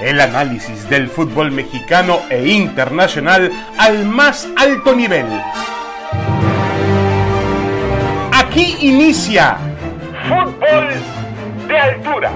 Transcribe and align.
El 0.00 0.20
análisis 0.20 0.88
del 0.88 1.08
fútbol 1.08 1.50
mexicano 1.50 2.20
e 2.30 2.46
internacional 2.46 3.50
al 3.78 4.04
más 4.04 4.48
alto 4.56 4.94
nivel. 4.94 5.26
Aquí 8.32 8.76
inicia 8.80 9.56
Fútbol 10.28 10.88
de 11.66 11.78
Altura. 11.78 12.32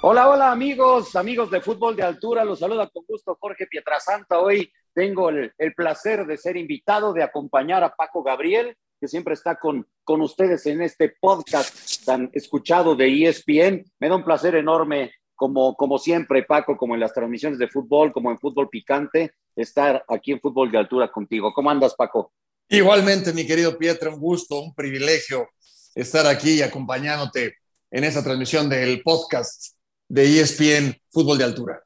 Hola, 0.00 0.28
hola 0.28 0.50
amigos, 0.50 1.14
amigos 1.14 1.48
de 1.52 1.60
Fútbol 1.60 1.94
de 1.94 2.02
Altura, 2.02 2.44
los 2.44 2.58
saluda 2.58 2.88
con 2.88 3.04
gusto 3.06 3.38
Jorge 3.40 3.68
Pietrasanta. 3.68 4.40
Hoy 4.40 4.68
tengo 4.92 5.28
el, 5.28 5.52
el, 5.58 5.74
placer 5.74 6.26
de 6.26 6.36
ser 6.36 6.56
invitado, 6.56 7.12
de 7.12 7.22
acompañar 7.22 7.84
a 7.84 7.94
Paco 7.94 8.24
Gabriel, 8.24 8.76
que 9.02 9.08
siempre 9.08 9.34
está 9.34 9.56
con, 9.56 9.84
con 10.04 10.20
ustedes 10.20 10.64
en 10.66 10.80
este 10.80 11.12
podcast 11.20 12.04
tan 12.04 12.30
escuchado 12.34 12.94
de 12.94 13.26
ESPN. 13.26 13.84
Me 13.98 14.08
da 14.08 14.14
un 14.14 14.22
placer 14.22 14.54
enorme, 14.54 15.10
como, 15.34 15.74
como 15.74 15.98
siempre, 15.98 16.44
Paco, 16.44 16.76
como 16.76 16.94
en 16.94 17.00
las 17.00 17.12
transmisiones 17.12 17.58
de 17.58 17.66
fútbol, 17.66 18.12
como 18.12 18.30
en 18.30 18.38
fútbol 18.38 18.68
picante, 18.68 19.32
estar 19.56 20.04
aquí 20.06 20.30
en 20.30 20.40
Fútbol 20.40 20.70
de 20.70 20.78
Altura 20.78 21.10
contigo. 21.10 21.52
¿Cómo 21.52 21.68
andas, 21.68 21.96
Paco? 21.96 22.32
Igualmente, 22.68 23.32
mi 23.32 23.44
querido 23.44 23.76
Pietro, 23.76 24.14
un 24.14 24.20
gusto, 24.20 24.60
un 24.60 24.72
privilegio 24.72 25.48
estar 25.96 26.24
aquí 26.28 26.62
acompañándote 26.62 27.56
en 27.90 28.04
esta 28.04 28.22
transmisión 28.22 28.68
del 28.68 29.02
podcast 29.02 29.74
de 30.06 30.40
ESPN 30.40 30.96
Fútbol 31.10 31.38
de 31.38 31.44
Altura. 31.44 31.82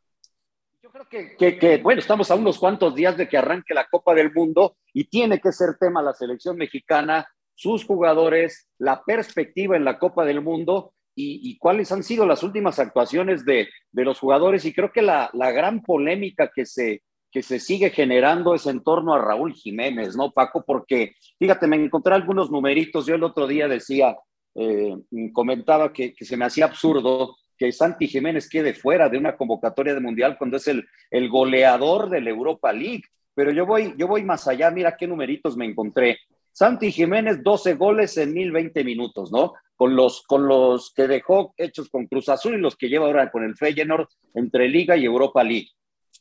Creo 1.39 1.59
que, 1.59 1.79
bueno, 1.83 2.01
estamos 2.01 2.31
a 2.31 2.37
unos 2.37 2.59
cuantos 2.59 2.95
días 2.95 3.17
de 3.19 3.29
que 3.29 3.37
arranque 3.37 3.75
la 3.75 3.87
Copa 3.87 4.15
del 4.15 4.33
Mundo 4.33 4.77
y 4.95 5.05
tiene 5.05 5.41
que 5.41 5.53
ser 5.53 5.77
tema 5.79 6.01
la 6.01 6.15
selección 6.15 6.57
mexicana, 6.57 7.29
sus 7.55 7.85
jugadores, 7.85 8.69
la 8.79 9.03
perspectiva 9.05 9.77
en 9.77 9.85
la 9.85 9.99
Copa 9.99 10.25
del 10.25 10.41
Mundo 10.41 10.95
y, 11.15 11.57
cuáles 11.59 11.93
han 11.93 12.03
sido 12.03 12.27
las 12.27 12.43
últimas 12.43 12.79
actuaciones 12.79 13.45
de, 13.45 13.69
de 13.91 14.05
los 14.05 14.19
jugadores. 14.19 14.65
Y 14.65 14.73
creo 14.73 14.93
que 14.93 15.03
la, 15.03 15.31
la 15.33 15.51
gran 15.51 15.83
polémica 15.83 16.51
que 16.55 16.65
se, 16.65 17.03
que 17.31 17.43
se 17.43 17.59
sigue 17.59 17.91
generando 17.91 18.55
es 18.55 18.67
en 18.67 18.83
torno 18.83 19.15
a 19.15 19.21
Raúl 19.21 19.53
Jiménez, 19.55 20.17
¿no, 20.17 20.31
Paco? 20.31 20.65
Porque, 20.67 21.15
fíjate, 21.39 21.67
me 21.67 21.77
encontré 21.77 22.15
algunos 22.15 22.51
numeritos. 22.51 23.07
Yo 23.07 23.15
el 23.15 23.25
otro 23.25 23.47
día 23.47 23.69
decía, 23.69 24.17
eh, 24.55 24.95
comentaba 25.33 25.93
que, 25.93 26.15
se 26.19 26.37
me 26.37 26.47
hacía 26.47 26.65
absurdo 26.65 27.37
que 27.57 27.73
Santi 27.73 28.07
Jiménez 28.07 28.49
quede 28.49 28.75
fuera 28.75 29.09
de 29.09 29.19
una 29.19 29.37
convocatoria 29.37 29.95
de 29.95 30.01
mundial 30.01 30.37
cuando 30.39 30.57
es 30.57 30.69
el, 30.69 30.87
goleador 31.29 32.11
de 32.11 32.21
la 32.21 32.31
Europa 32.31 32.73
League. 32.73 33.05
Pero 33.35 33.51
yo 33.51 33.67
voy, 33.67 33.95
yo 33.99 34.07
voy 34.07 34.23
más 34.23 34.49
allá, 34.49 34.71
mira 34.71 34.97
qué 34.97 35.07
numeritos 35.07 35.57
me 35.57 35.67
encontré. 35.67 36.19
Santi 36.53 36.91
Jiménez, 36.91 37.43
12 37.43 37.75
goles 37.75 38.17
en 38.17 38.33
1020 38.33 38.83
minutos, 38.83 39.31
¿no? 39.31 39.53
Con 39.75 39.95
los, 39.95 40.23
con 40.23 40.49
los 40.49 40.91
que 40.95 41.07
dejó 41.07 41.53
hechos 41.59 41.91
con 41.91 42.07
Cruz 42.07 42.31
Azul 42.31 42.55
y 42.55 42.59
los 42.59 42.77
que 42.77 42.89
lleva 42.89 43.07
ahora 43.07 43.31
con 43.31 43.45
el 43.45 43.57
Feyenoord 43.57 44.09
entre 44.35 44.69
Liga 44.69 44.97
y 44.97 45.05
Europa 45.05 45.45
League. 45.45 45.69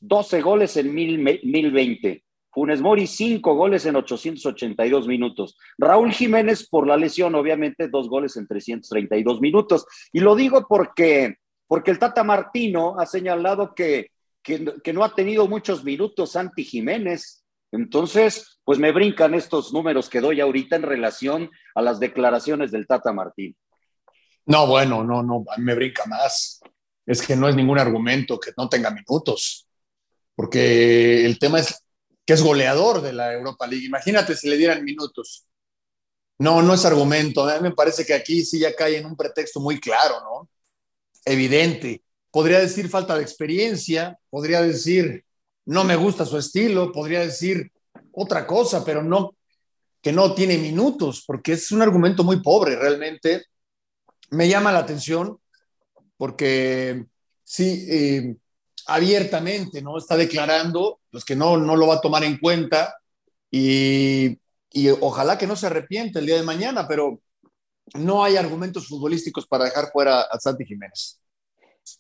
12 0.02 0.42
goles 0.42 0.76
en 0.76 0.94
1020. 0.94 2.25
Funes 2.56 2.80
Mori, 2.80 3.06
5 3.06 3.54
goles 3.54 3.86
en 3.86 3.98
882 3.98 5.10
minutos. 5.10 5.58
Raúl 5.78 6.14
Jiménez, 6.14 6.70
por 6.70 6.88
la 6.88 6.96
lesión, 6.96 7.36
obviamente, 7.36 7.90
dos 7.90 8.08
goles 8.08 8.38
en 8.38 8.48
332 8.48 9.42
minutos. 9.42 9.86
Y 10.14 10.22
lo 10.22 10.38
digo 10.38 10.66
porque, 10.66 11.36
porque 11.68 11.92
el 11.92 12.00
Tata 12.00 12.24
Martino 12.24 12.96
ha 12.98 13.06
señalado 13.08 13.76
que, 13.76 14.12
que, 14.42 14.94
no 14.94 15.04
ha 15.04 15.14
tenido 15.14 15.50
muchos 15.50 15.84
minutos 15.84 16.32
Santi 16.32 16.64
Jiménez. 16.64 17.44
Entonces, 17.74 18.62
pues 18.64 18.80
me 18.80 18.94
brincan 18.94 19.34
estos 19.34 19.74
números 19.74 20.10
que 20.10 20.22
doy 20.22 20.40
ahorita 20.40 20.78
en 20.78 20.84
relación 20.84 21.52
a 21.76 21.82
las 21.82 22.00
declaraciones 22.00 22.72
del 22.72 22.88
Tata 22.88 23.12
Martino. 23.12 23.56
No, 24.46 24.66
bueno, 24.66 25.04
no, 25.04 25.22
no, 25.22 25.44
me 25.58 25.76
brinca 25.76 26.06
más. 26.06 26.62
Es 27.06 27.22
que 27.22 27.36
no 27.36 27.50
es 27.50 27.56
ningún 27.58 27.80
argumento 27.80 28.40
que 28.40 28.52
no 28.56 28.70
tenga 28.70 28.92
minutos, 28.92 29.68
porque 30.36 31.26
el 31.26 31.38
tema 31.38 31.60
es 31.60 31.85
que 32.26 32.34
es 32.34 32.42
goleador 32.42 33.02
de 33.02 33.14
la 33.14 33.34
Europa 33.34 33.68
League. 33.68 33.86
Imagínate 33.86 34.36
si 34.36 34.50
le 34.50 34.58
dieran 34.58 34.84
minutos. 34.84 35.46
No, 36.40 36.62
no 36.62 36.74
es 36.74 36.84
argumento. 36.86 37.48
A 37.48 37.58
mí 37.58 37.62
me 37.62 37.76
parece 37.76 38.06
que 38.06 38.14
aquí 38.14 38.44
sí 38.44 38.60
ya 38.60 38.76
cae 38.76 38.98
en 38.98 39.06
un 39.06 39.16
pretexto 39.16 39.60
muy 39.60 39.80
claro, 39.80 40.22
¿no? 40.22 40.50
Evidente. 41.24 42.04
Podría 42.32 42.60
decir 42.60 42.90
falta 42.90 43.16
de 43.16 43.24
experiencia, 43.24 44.18
podría 44.30 44.62
decir 44.62 45.24
no 45.66 45.84
me 45.84 45.96
gusta 45.96 46.26
su 46.26 46.38
estilo, 46.38 46.92
podría 46.92 47.22
decir 47.22 47.72
otra 48.12 48.46
cosa, 48.46 48.84
pero 48.86 49.04
no 49.04 49.36
que 50.02 50.12
no 50.12 50.36
tiene 50.36 50.60
minutos, 50.60 51.24
porque 51.26 51.54
es 51.54 51.72
un 51.72 51.82
argumento 51.82 52.24
muy 52.24 52.40
pobre 52.40 52.76
realmente. 52.76 53.46
Me 54.30 54.48
llama 54.48 54.72
la 54.72 54.80
atención 54.80 55.40
porque 56.16 57.06
sí, 57.44 57.88
eh, 57.90 58.36
abiertamente, 58.88 59.82
¿no? 59.82 59.98
Está 59.98 60.16
declarando 60.16 61.00
pues, 61.12 61.26
que 61.26 61.36
no, 61.36 61.58
no 61.58 61.76
lo 61.76 61.88
va 61.88 61.96
a 61.96 62.02
tomar 62.02 62.24
en 62.24 62.38
cuenta 62.38 62.96
y, 63.52 64.38
y 64.72 64.90
ojalá 64.90 65.38
que 65.38 65.48
no 65.48 65.56
se 65.56 65.68
arrepiente 65.68 66.20
el 66.20 66.26
día 66.26 66.36
de 66.36 66.44
mañana, 66.44 66.88
pero 66.88 67.20
no 67.94 68.24
hay 68.24 68.36
argumentos 68.36 68.88
futbolísticos 68.88 69.48
para 69.48 69.66
dejar 69.66 69.92
fuera 69.92 70.22
a 70.22 70.40
Santi 70.40 70.66
Jiménez. 70.66 71.22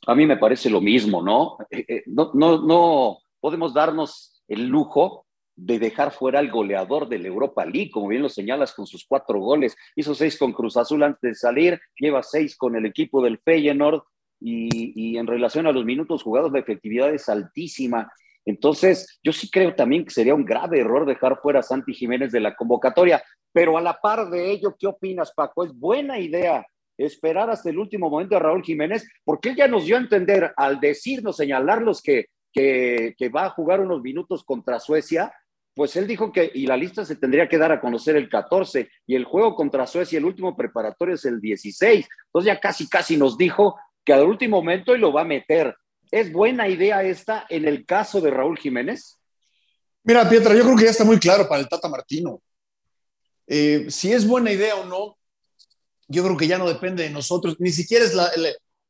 A 0.08 0.16
mí 0.16 0.26
me 0.26 0.38
parece 0.38 0.70
lo 0.70 0.82
mismo, 0.82 1.22
¿no? 1.22 1.58
Eh, 1.70 1.86
eh, 1.88 2.04
no, 2.08 2.32
no, 2.34 2.62
no 2.62 3.20
podemos 3.40 3.74
darnos 3.74 4.42
el 4.48 4.68
lujo 4.68 5.26
de 5.56 5.80
dejar 5.80 6.12
fuera 6.12 6.40
al 6.40 6.52
goleador 6.52 7.08
de 7.08 7.20
la 7.20 7.28
Europa 7.28 7.66
League, 7.66 7.92
como 7.92 8.10
bien 8.10 8.22
lo 8.22 8.30
señalas 8.30 8.74
con 8.74 8.86
sus 8.86 9.06
cuatro 9.08 9.40
goles. 9.40 9.76
Hizo 9.96 10.14
seis 10.14 10.38
con 10.38 10.52
Cruz 10.52 10.76
Azul 10.76 11.04
antes 11.04 11.22
de 11.22 11.36
salir, 11.36 11.80
lleva 11.98 12.24
seis 12.24 12.58
con 12.58 12.76
el 12.76 12.86
equipo 12.86 13.24
del 13.24 13.40
Feyenoord 13.40 14.04
y, 14.48 14.94
y 14.96 15.18
en 15.18 15.26
relación 15.26 15.66
a 15.66 15.72
los 15.72 15.86
minutos 15.86 16.22
jugados 16.22 16.52
la 16.52 16.60
efectividad 16.60 17.12
es 17.12 17.28
altísima. 17.30 18.12
Entonces, 18.46 19.20
yo 19.24 19.34
sí 19.34 19.50
creo 19.50 19.74
también 19.74 20.06
que 20.06 20.12
sería 20.12 20.36
un 20.36 20.46
grave 20.46 20.82
error 20.82 21.08
dejar 21.08 21.40
fuera 21.42 21.62
a 21.62 21.64
Santi 21.64 21.96
Jiménez 21.96 22.32
de 22.32 22.42
la 22.42 22.56
convocatoria, 22.56 23.24
pero 23.52 23.76
a 23.76 23.82
la 23.82 24.00
par 24.00 24.30
de 24.30 24.52
ello, 24.52 24.76
¿qué 24.78 24.86
opinas, 24.86 25.34
Paco? 25.36 25.66
¿Es 25.66 25.74
buena 25.74 26.20
idea 26.20 26.64
esperar 26.96 27.50
hasta 27.50 27.72
el 27.72 27.80
último 27.80 28.08
momento 28.08 28.36
a 28.36 28.40
Raúl 28.40 28.64
Jiménez? 28.64 29.08
Porque 29.24 29.50
él 29.50 29.56
ya 29.56 29.68
nos 29.68 29.86
dio 29.86 29.96
a 29.96 30.02
entender 30.02 30.54
al 30.56 30.80
decirnos, 30.80 31.38
señalarlos 31.38 32.04
que, 32.04 32.28
que, 32.54 33.16
que 33.18 33.30
va 33.30 33.46
a 33.46 33.50
jugar 33.50 33.82
unos 33.82 34.04
minutos 34.04 34.44
contra 34.44 34.80
Suecia, 34.80 35.34
pues 35.74 35.96
él 35.98 36.06
dijo 36.06 36.32
que, 36.32 36.52
y 36.54 36.68
la 36.68 36.78
lista 36.78 37.04
se 37.04 37.16
tendría 37.16 37.50
que 37.50 37.58
dar 37.58 37.72
a 37.72 37.82
conocer 37.82 38.16
el 38.16 38.30
14, 38.30 38.90
y 39.08 39.16
el 39.16 39.26
juego 39.26 39.56
contra 39.56 39.88
Suecia, 39.88 40.20
el 40.20 40.26
último 40.26 40.56
preparatorio 40.56 41.16
es 41.16 41.26
el 41.26 41.42
16. 41.42 42.08
Entonces 42.28 42.54
ya 42.54 42.60
casi, 42.60 42.88
casi 42.88 43.18
nos 43.18 43.38
dijo 43.38 43.76
que 44.06 44.14
al 44.14 44.24
último 44.24 44.58
momento 44.58 44.96
y 44.96 45.00
lo 45.00 45.12
va 45.12 45.22
a 45.22 45.26
meter. 45.26 45.76
¿Es 46.12 46.32
buena 46.32 46.70
idea 46.70 47.04
esta 47.04 47.46
en 47.50 47.68
el 47.68 47.86
caso 47.86 48.22
de 48.22 48.32
Raúl 48.32 48.58
Jiménez? 48.58 49.18
Mira, 50.04 50.30
Pietra, 50.30 50.54
yo 50.54 50.64
creo 50.64 50.78
que 50.78 50.84
ya 50.86 50.92
está 50.92 51.04
muy 51.04 51.20
claro 51.20 51.48
para 51.50 51.62
el 51.62 51.68
Tata 51.68 51.90
Martino. 51.90 52.42
Eh, 53.48 53.88
si 53.90 54.12
es 54.12 54.28
buena 54.28 54.52
idea 54.52 54.76
o 54.76 54.86
no, 54.86 55.18
yo 56.08 56.24
creo 56.24 56.38
que 56.38 56.48
ya 56.48 56.58
no 56.58 56.68
depende 56.68 57.04
de 57.04 57.10
nosotros, 57.10 57.56
ni 57.60 57.72
siquiera 57.72 58.06
es 58.06 58.14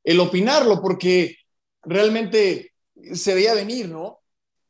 el 0.03 0.19
opinarlo, 0.19 0.81
porque 0.81 1.37
realmente 1.81 2.73
se 3.13 3.33
veía 3.33 3.53
venir, 3.53 3.87
¿no? 3.87 4.19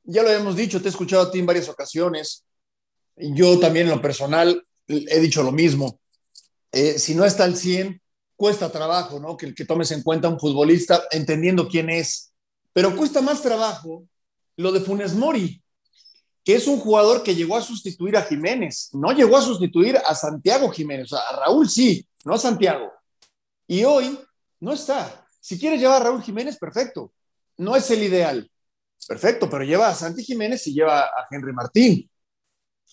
ya 0.06 0.22
lo 0.22 0.30
habíamos 0.30 0.56
dicho, 0.56 0.82
te 0.82 0.88
he 0.88 0.92
escuchado 0.92 1.24
a 1.24 1.32
ti 1.32 1.40
en 1.40 1.46
varias 1.46 1.68
ocasiones. 1.68 2.46
Yo 3.16 3.60
también 3.60 3.88
en 3.88 3.96
lo 3.96 4.02
personal 4.02 4.64
he 4.88 5.20
dicho 5.20 5.44
lo 5.44 5.52
mismo. 5.52 6.00
Eh, 6.72 7.00
si 7.00 7.16
no 7.16 7.26
está 7.26 7.46
al 7.46 7.58
100, 7.58 8.02
cuesta 8.36 8.72
trabajo, 8.72 9.20
¿no? 9.20 9.38
Que, 9.38 9.54
que 9.54 9.66
tomes 9.66 9.92
en 9.92 10.04
cuenta 10.04 10.30
un 10.30 10.40
futbolista 10.40 11.04
entendiendo 11.12 11.68
quién 11.68 11.90
es. 11.90 12.34
Pero 12.74 12.96
cuesta 12.96 13.22
más 13.22 13.42
trabajo 13.42 14.06
lo 14.58 14.72
de 14.72 14.82
Funes 14.82 15.14
Mori, 15.14 15.62
que 16.44 16.56
es 16.56 16.68
un 16.68 16.80
jugador 16.80 17.24
que 17.24 17.36
llegó 17.36 17.58
a 17.58 17.62
sustituir 17.62 18.18
a 18.18 18.24
Jiménez. 18.24 18.90
No 18.94 19.12
llegó 19.12 19.38
a 19.38 19.42
sustituir 19.42 19.98
a 19.98 20.14
Santiago 20.14 20.70
Jiménez. 20.70 21.12
A 21.14 21.38
Raúl 21.38 21.70
sí, 21.70 22.06
no 22.24 22.36
a 22.36 22.38
Santiago. 22.38 22.92
Y 23.68 23.84
hoy 23.84 24.20
no 24.60 24.74
está. 24.74 25.26
Si 25.40 25.60
quieres 25.60 25.80
llevar 25.80 26.02
a 26.02 26.06
Raúl 26.06 26.24
Jiménez, 26.24 26.58
perfecto. 26.58 27.14
No 27.58 27.76
es 27.76 27.90
el 27.92 28.04
ideal 28.04 28.50
perfecto, 29.08 29.50
pero 29.50 29.64
lleva 29.64 29.88
a 29.90 29.96
Santi 29.96 30.24
Jiménez 30.24 30.66
y 30.68 30.74
lleva 30.74 31.02
a 31.02 31.28
Henry 31.30 31.54
Martín. 31.54 32.10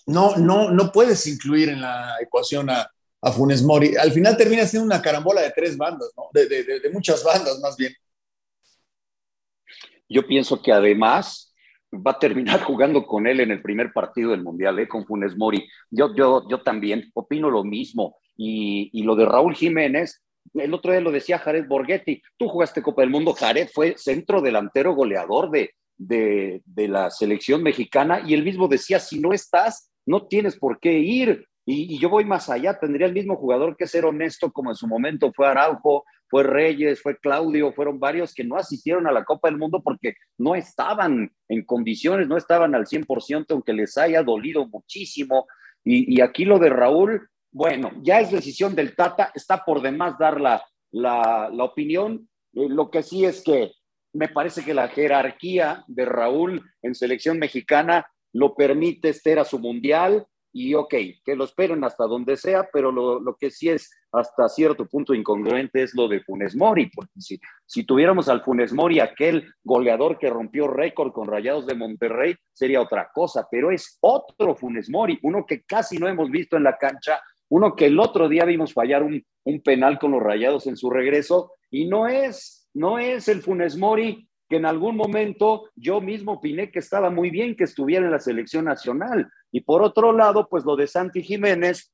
No, 0.06 0.36
no, 0.36 0.70
no 0.70 0.90
puedes 0.92 1.26
incluir 1.26 1.68
en 1.68 1.80
la 1.80 2.16
ecuación 2.20 2.70
a, 2.70 2.90
a 3.22 3.32
Funes 3.32 3.62
Mori. 3.62 3.96
Al 3.96 4.10
final 4.10 4.36
termina 4.36 4.66
siendo 4.66 4.86
una 4.86 5.00
carambola 5.00 5.40
de 5.42 5.52
tres 5.52 5.76
bandas, 5.76 6.12
¿no? 6.16 6.24
De, 6.32 6.46
de, 6.46 6.80
de, 6.80 6.90
muchas 6.90 7.22
bandas 7.22 7.58
más 7.60 7.76
bien. 7.76 7.94
Yo 10.08 10.26
pienso 10.26 10.60
que 10.60 10.72
además 10.72 11.54
va 11.94 12.12
a 12.12 12.18
terminar 12.18 12.60
jugando 12.64 13.06
con 13.06 13.26
él 13.26 13.40
en 13.40 13.52
el 13.52 13.62
primer 13.62 13.92
partido 13.92 14.32
del 14.32 14.42
Mundial, 14.42 14.78
¿eh? 14.80 14.88
con 14.88 15.06
Funes 15.06 15.36
Mori. 15.36 15.66
Yo, 15.88 16.14
yo, 16.16 16.48
yo 16.50 16.62
también 16.62 17.10
opino 17.14 17.48
lo 17.48 17.62
mismo. 17.64 18.16
Y, 18.36 18.90
y 18.92 19.04
lo 19.04 19.14
de 19.14 19.26
Raúl 19.26 19.54
Jiménez, 19.54 20.22
el 20.54 20.74
otro 20.74 20.90
día 20.90 21.00
lo 21.00 21.12
decía 21.12 21.38
Jared 21.38 21.68
Borghetti, 21.68 22.20
tú 22.36 22.48
jugaste 22.48 22.82
Copa 22.82 23.02
del 23.02 23.10
Mundo, 23.10 23.34
Jared 23.34 23.68
fue 23.72 23.94
centro 23.96 24.40
delantero 24.40 24.94
goleador 24.94 25.50
de, 25.50 25.74
de, 25.96 26.62
de, 26.64 26.88
la 26.88 27.10
selección 27.10 27.62
mexicana 27.62 28.22
y 28.26 28.34
él 28.34 28.42
mismo 28.42 28.68
decía, 28.68 28.98
si 28.98 29.20
no 29.20 29.32
estás, 29.32 29.90
no 30.06 30.26
tienes 30.26 30.56
por 30.56 30.80
qué 30.80 30.98
ir. 30.98 31.46
Y, 31.64 31.98
yo 31.98 32.08
voy 32.08 32.24
más 32.24 32.48
allá, 32.48 32.78
tendría 32.78 33.06
el 33.06 33.12
mismo 33.12 33.36
jugador 33.36 33.76
que 33.76 33.86
ser 33.86 34.04
honesto 34.04 34.52
como 34.52 34.70
en 34.70 34.76
su 34.76 34.88
momento 34.88 35.32
fue 35.32 35.46
Araujo, 35.46 36.04
fue 36.28 36.42
Reyes, 36.42 37.00
fue 37.02 37.18
Claudio, 37.18 37.72
fueron 37.72 38.00
varios 38.00 38.34
que 38.34 38.42
no 38.42 38.56
asistieron 38.56 39.06
a 39.06 39.12
la 39.12 39.24
Copa 39.24 39.48
del 39.48 39.58
Mundo 39.58 39.82
porque 39.82 40.14
no 40.38 40.54
estaban 40.54 41.30
en 41.48 41.64
condiciones, 41.64 42.26
no 42.26 42.36
estaban 42.36 42.74
al 42.74 42.86
100%, 42.86 43.46
aunque 43.50 43.72
les 43.72 43.96
haya 43.98 44.22
dolido 44.22 44.66
muchísimo. 44.66 45.46
Y, 45.84 46.20
aquí 46.20 46.44
lo 46.44 46.58
de 46.58 46.70
Raúl, 46.70 47.28
bueno, 47.52 47.92
ya 48.02 48.20
es 48.20 48.30
decisión 48.30 48.74
del 48.74 48.96
Tata, 48.96 49.30
está 49.34 49.64
por 49.64 49.82
demás 49.82 50.18
dar 50.18 50.40
la, 50.40 50.64
la, 50.90 51.64
opinión. 51.64 52.28
Eh, 52.54 52.68
lo 52.68 52.90
que 52.90 53.02
sí 53.02 53.24
es 53.24 53.42
que 53.42 53.72
me 54.12 54.28
parece 54.28 54.64
que 54.64 54.74
la 54.74 54.88
jerarquía 54.88 55.84
de 55.86 56.04
Raúl 56.04 56.62
en 56.82 56.94
selección 56.94 57.38
mexicana 57.38 58.06
lo 58.32 58.54
permite, 58.54 59.10
este 59.10 59.38
a 59.38 59.44
su 59.44 59.58
mundial, 59.58 60.26
y 60.52 60.74
ok, 60.74 60.94
que 61.24 61.34
lo 61.34 61.44
esperen 61.44 61.82
hasta 61.82 62.04
donde 62.04 62.36
sea, 62.36 62.68
pero 62.72 62.92
lo, 62.92 63.36
que 63.36 63.50
sí 63.50 63.70
es 63.70 63.90
hasta 64.12 64.48
cierto 64.48 64.86
punto 64.86 65.14
incongruente 65.14 65.82
es 65.82 65.94
lo 65.94 66.08
de 66.08 66.20
Funes 66.20 66.54
Mori, 66.54 66.90
porque 66.94 67.20
si, 67.20 67.40
si 67.64 67.84
tuviéramos 67.84 68.28
al 68.28 68.42
Funes 68.42 68.72
Mori, 68.72 69.00
aquel 69.00 69.50
goleador 69.64 70.18
que 70.18 70.28
rompió 70.28 70.68
récord 70.68 71.12
con 71.12 71.26
Rayados 71.26 71.66
de 71.66 71.74
Monterrey, 71.74 72.36
sería 72.52 72.82
otra 72.82 73.10
cosa, 73.14 73.48
pero 73.50 73.70
es 73.70 73.98
otro 74.00 74.54
Funes 74.54 74.90
Mori, 74.90 75.18
uno 75.22 75.46
que 75.46 75.62
casi 75.62 75.96
no 75.96 76.06
hemos 76.08 76.30
visto 76.30 76.56
en 76.56 76.64
la 76.64 76.76
cancha, 76.76 77.20
uno 77.48 77.74
que 77.74 77.86
el 77.86 77.98
otro 77.98 78.28
día 78.28 78.44
vimos 78.44 78.74
fallar 78.74 79.02
un, 79.02 79.24
un 79.44 79.62
penal 79.62 79.98
con 79.98 80.10
los 80.12 80.22
Rayados 80.22 80.66
en 80.66 80.76
su 80.76 80.90
regreso, 80.90 81.52
y 81.70 81.86
no 81.86 82.06
es, 82.06 82.68
no 82.74 82.98
es 82.98 83.28
el 83.28 83.40
Funes 83.40 83.78
Mori 83.78 84.28
que 84.52 84.58
en 84.58 84.66
algún 84.66 84.96
momento 84.96 85.70
yo 85.76 86.02
mismo 86.02 86.32
opiné 86.32 86.70
que 86.70 86.80
estaba 86.80 87.08
muy 87.08 87.30
bien 87.30 87.56
que 87.56 87.64
estuviera 87.64 88.04
en 88.04 88.12
la 88.12 88.18
selección 88.18 88.66
nacional. 88.66 89.26
Y 89.50 89.62
por 89.62 89.82
otro 89.82 90.12
lado, 90.12 90.46
pues 90.46 90.62
lo 90.66 90.76
de 90.76 90.86
Santi 90.86 91.22
Jiménez, 91.22 91.90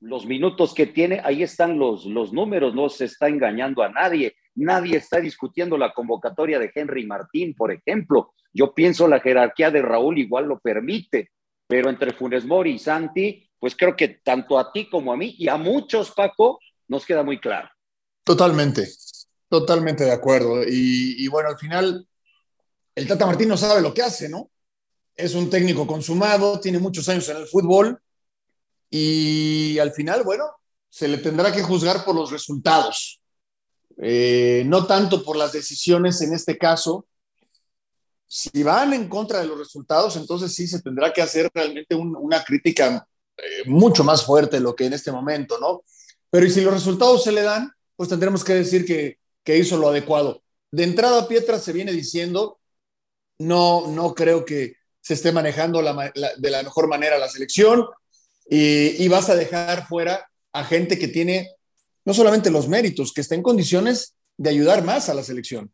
los 0.00 0.24
minutos 0.24 0.72
que 0.72 0.86
tiene, 0.86 1.20
ahí 1.22 1.42
están 1.42 1.78
los, 1.78 2.06
los 2.06 2.32
números, 2.32 2.74
no 2.74 2.88
se 2.88 3.04
está 3.04 3.28
engañando 3.28 3.82
a 3.82 3.90
nadie. 3.90 4.34
Nadie 4.54 4.96
está 4.96 5.20
discutiendo 5.20 5.76
la 5.76 5.92
convocatoria 5.92 6.58
de 6.58 6.72
Henry 6.74 7.04
Martín, 7.04 7.54
por 7.54 7.70
ejemplo. 7.70 8.32
Yo 8.54 8.72
pienso 8.72 9.06
la 9.06 9.20
jerarquía 9.20 9.70
de 9.70 9.82
Raúl 9.82 10.16
igual 10.16 10.46
lo 10.46 10.58
permite, 10.58 11.32
pero 11.66 11.90
entre 11.90 12.14
Funes 12.14 12.46
Mori 12.46 12.70
y 12.70 12.78
Santi, 12.78 13.46
pues 13.58 13.76
creo 13.76 13.94
que 13.94 14.08
tanto 14.24 14.58
a 14.58 14.72
ti 14.72 14.88
como 14.88 15.12
a 15.12 15.18
mí 15.18 15.34
y 15.36 15.48
a 15.48 15.58
muchos, 15.58 16.12
Paco, 16.12 16.60
nos 16.88 17.04
queda 17.04 17.22
muy 17.22 17.38
claro. 17.38 17.68
Totalmente, 18.24 18.86
Totalmente 19.50 20.04
de 20.04 20.12
acuerdo. 20.12 20.62
Y, 20.64 21.26
bueno, 21.26 21.48
al 21.48 21.58
final, 21.58 22.06
el 22.94 23.08
Tata 23.08 23.26
Martín 23.26 23.48
no 23.48 23.56
sabe 23.56 23.82
lo 23.82 23.92
que 23.92 24.00
hace, 24.02 24.28
¿no? 24.28 24.48
Es 25.16 25.34
un 25.34 25.50
técnico 25.50 25.88
consumado, 25.88 26.60
tiene 26.60 26.78
muchos 26.78 27.08
años 27.08 27.28
en 27.28 27.36
el 27.36 27.48
fútbol 27.48 28.00
y 28.88 29.76
al 29.80 29.90
final, 29.90 30.22
bueno, 30.22 30.44
se 30.88 31.08
le 31.08 31.18
tendrá 31.18 31.52
que 31.52 31.64
juzgar 31.64 32.04
por 32.04 32.14
los 32.14 32.30
resultados, 32.30 33.20
eh, 33.98 34.62
no 34.66 34.86
tanto 34.86 35.24
por 35.24 35.36
las 35.36 35.52
decisiones 35.52 36.22
en 36.22 36.32
este 36.32 36.56
caso. 36.56 37.08
Si 38.28 38.62
van 38.62 38.92
en 38.92 39.08
contra 39.08 39.40
de 39.40 39.48
los 39.48 39.58
resultados, 39.58 40.14
entonces 40.14 40.54
sí 40.54 40.68
se 40.68 40.80
tendrá 40.80 41.12
que 41.12 41.22
hacer 41.22 41.50
realmente 41.52 41.96
una 41.96 42.44
crítica 42.44 43.04
eh, 43.36 43.42
mucho 43.66 44.04
más 44.04 44.24
fuerte 44.24 44.58
de 44.58 44.62
lo 44.62 44.76
que 44.76 44.86
en 44.86 44.92
este 44.92 45.10
momento, 45.10 45.58
¿no? 45.58 45.82
Pero 46.30 46.48
si 46.48 46.60
los 46.60 46.72
resultados 46.72 47.24
se 47.24 47.32
le 47.32 47.42
dan, 47.42 47.72
pues 47.96 48.08
tendremos 48.08 48.44
que 48.44 48.54
decir 48.54 48.86
que, 48.86 49.19
que 49.44 49.56
hizo 49.56 49.76
lo 49.76 49.88
adecuado. 49.88 50.42
De 50.70 50.84
entrada, 50.84 51.26
Pietra 51.26 51.58
se 51.58 51.72
viene 51.72 51.92
diciendo, 51.92 52.58
no, 53.38 53.88
no 53.88 54.14
creo 54.14 54.44
que 54.44 54.74
se 55.00 55.14
esté 55.14 55.32
manejando 55.32 55.82
de 55.82 56.50
la 56.50 56.62
mejor 56.62 56.88
manera 56.88 57.18
la 57.18 57.28
selección 57.28 57.86
y, 58.48 59.08
vas 59.08 59.30
a 59.30 59.36
dejar 59.36 59.86
fuera 59.86 60.28
a 60.52 60.64
gente 60.64 60.98
que 60.98 61.08
tiene 61.08 61.50
no 62.04 62.12
solamente 62.12 62.50
los 62.50 62.68
méritos, 62.68 63.12
que 63.12 63.20
está 63.20 63.34
en 63.34 63.42
condiciones 63.42 64.16
de 64.36 64.50
ayudar 64.50 64.84
más 64.84 65.08
a 65.08 65.14
la 65.14 65.22
selección. 65.22 65.70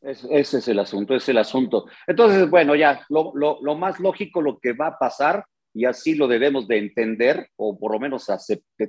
ese 0.00 0.58
es 0.58 0.68
el 0.68 0.78
asunto, 0.78 1.14
es 1.14 1.28
el 1.28 1.38
asunto. 1.38 1.86
Entonces, 2.06 2.48
bueno, 2.48 2.76
ya, 2.76 3.04
lo, 3.08 3.32
lo, 3.34 3.74
más 3.74 3.98
lógico, 3.98 4.40
lo 4.40 4.58
que 4.58 4.72
va 4.72 4.88
a 4.88 4.98
pasar, 4.98 5.44
y 5.74 5.84
así 5.84 6.14
lo 6.14 6.28
debemos 6.28 6.68
de 6.68 6.78
entender, 6.78 7.48
o 7.56 7.78
por 7.78 7.92
lo 7.92 7.98
menos 7.98 8.26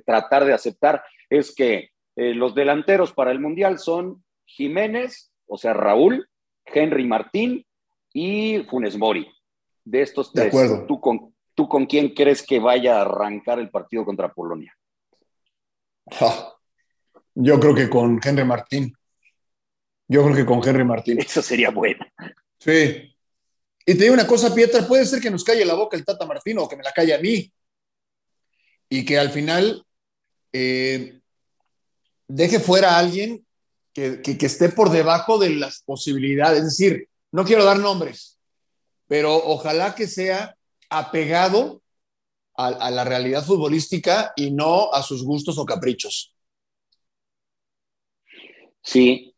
tratar 0.04 0.44
de 0.44 0.52
aceptar, 0.52 1.02
es 1.28 1.54
que 1.54 1.90
eh, 2.16 2.34
los 2.34 2.54
delanteros 2.54 3.12
para 3.12 3.32
el 3.32 3.40
Mundial 3.40 3.78
son 3.78 4.24
Jiménez, 4.46 5.32
o 5.46 5.58
sea, 5.58 5.72
Raúl, 5.72 6.28
Henry 6.64 7.06
Martín 7.06 7.66
y 8.12 8.62
Funes 8.70 8.96
Mori. 8.96 9.30
De 9.84 10.02
estos 10.02 10.32
tres, 10.32 10.54
¿tú, 10.88 11.00
con, 11.00 11.34
¿tú 11.54 11.68
con 11.68 11.86
quién 11.86 12.14
crees 12.14 12.42
que 12.42 12.58
vaya 12.58 12.98
a 12.98 13.02
arrancar 13.02 13.58
el 13.58 13.70
partido 13.70 14.04
contra 14.04 14.32
Polonia? 14.32 14.74
yo 17.34 17.58
creo 17.58 17.74
que 17.74 17.88
con 17.90 18.20
Henry 18.22 18.44
Martín. 18.44 18.94
Yo 20.06 20.22
creo 20.24 20.36
que 20.36 20.46
con 20.46 20.66
Henry 20.66 20.84
Martín. 20.84 21.18
Eso 21.18 21.42
sería 21.42 21.70
bueno. 21.70 22.04
Sí. 22.58 23.14
Y 23.86 23.94
te 23.94 24.04
digo 24.04 24.14
una 24.14 24.26
cosa, 24.26 24.54
Pietra, 24.54 24.86
puede 24.86 25.04
ser 25.04 25.20
que 25.20 25.30
nos 25.30 25.44
calle 25.44 25.64
la 25.64 25.74
boca 25.74 25.96
el 25.96 26.04
Tata 26.04 26.26
Martín 26.26 26.58
o 26.58 26.68
que 26.68 26.76
me 26.76 26.82
la 26.82 26.92
calle 26.92 27.14
a 27.14 27.18
mí. 27.18 27.52
Y 28.88 29.04
que 29.04 29.18
al 29.18 29.30
final 29.30 29.84
eh, 30.52 31.20
deje 32.28 32.60
fuera 32.60 32.94
a 32.94 32.98
alguien 32.98 33.44
que, 33.92 34.20
esté 34.40 34.68
por 34.70 34.90
debajo 34.90 35.38
de 35.38 35.50
las 35.50 35.82
posibilidades. 35.82 36.58
Es 36.58 36.78
decir, 36.78 37.08
no 37.30 37.44
quiero 37.44 37.64
dar 37.64 37.78
nombres, 37.78 38.38
pero 39.06 39.34
ojalá 39.36 39.94
que 39.94 40.06
sea 40.06 40.56
apegado 40.90 41.82
a, 42.56 42.90
la 42.90 43.04
realidad 43.04 43.44
futbolística 43.44 44.32
y 44.36 44.50
no 44.50 44.92
a 44.92 45.02
sus 45.02 45.24
gustos 45.24 45.58
o 45.58 45.64
caprichos. 45.64 46.34
Sí, 48.82 49.34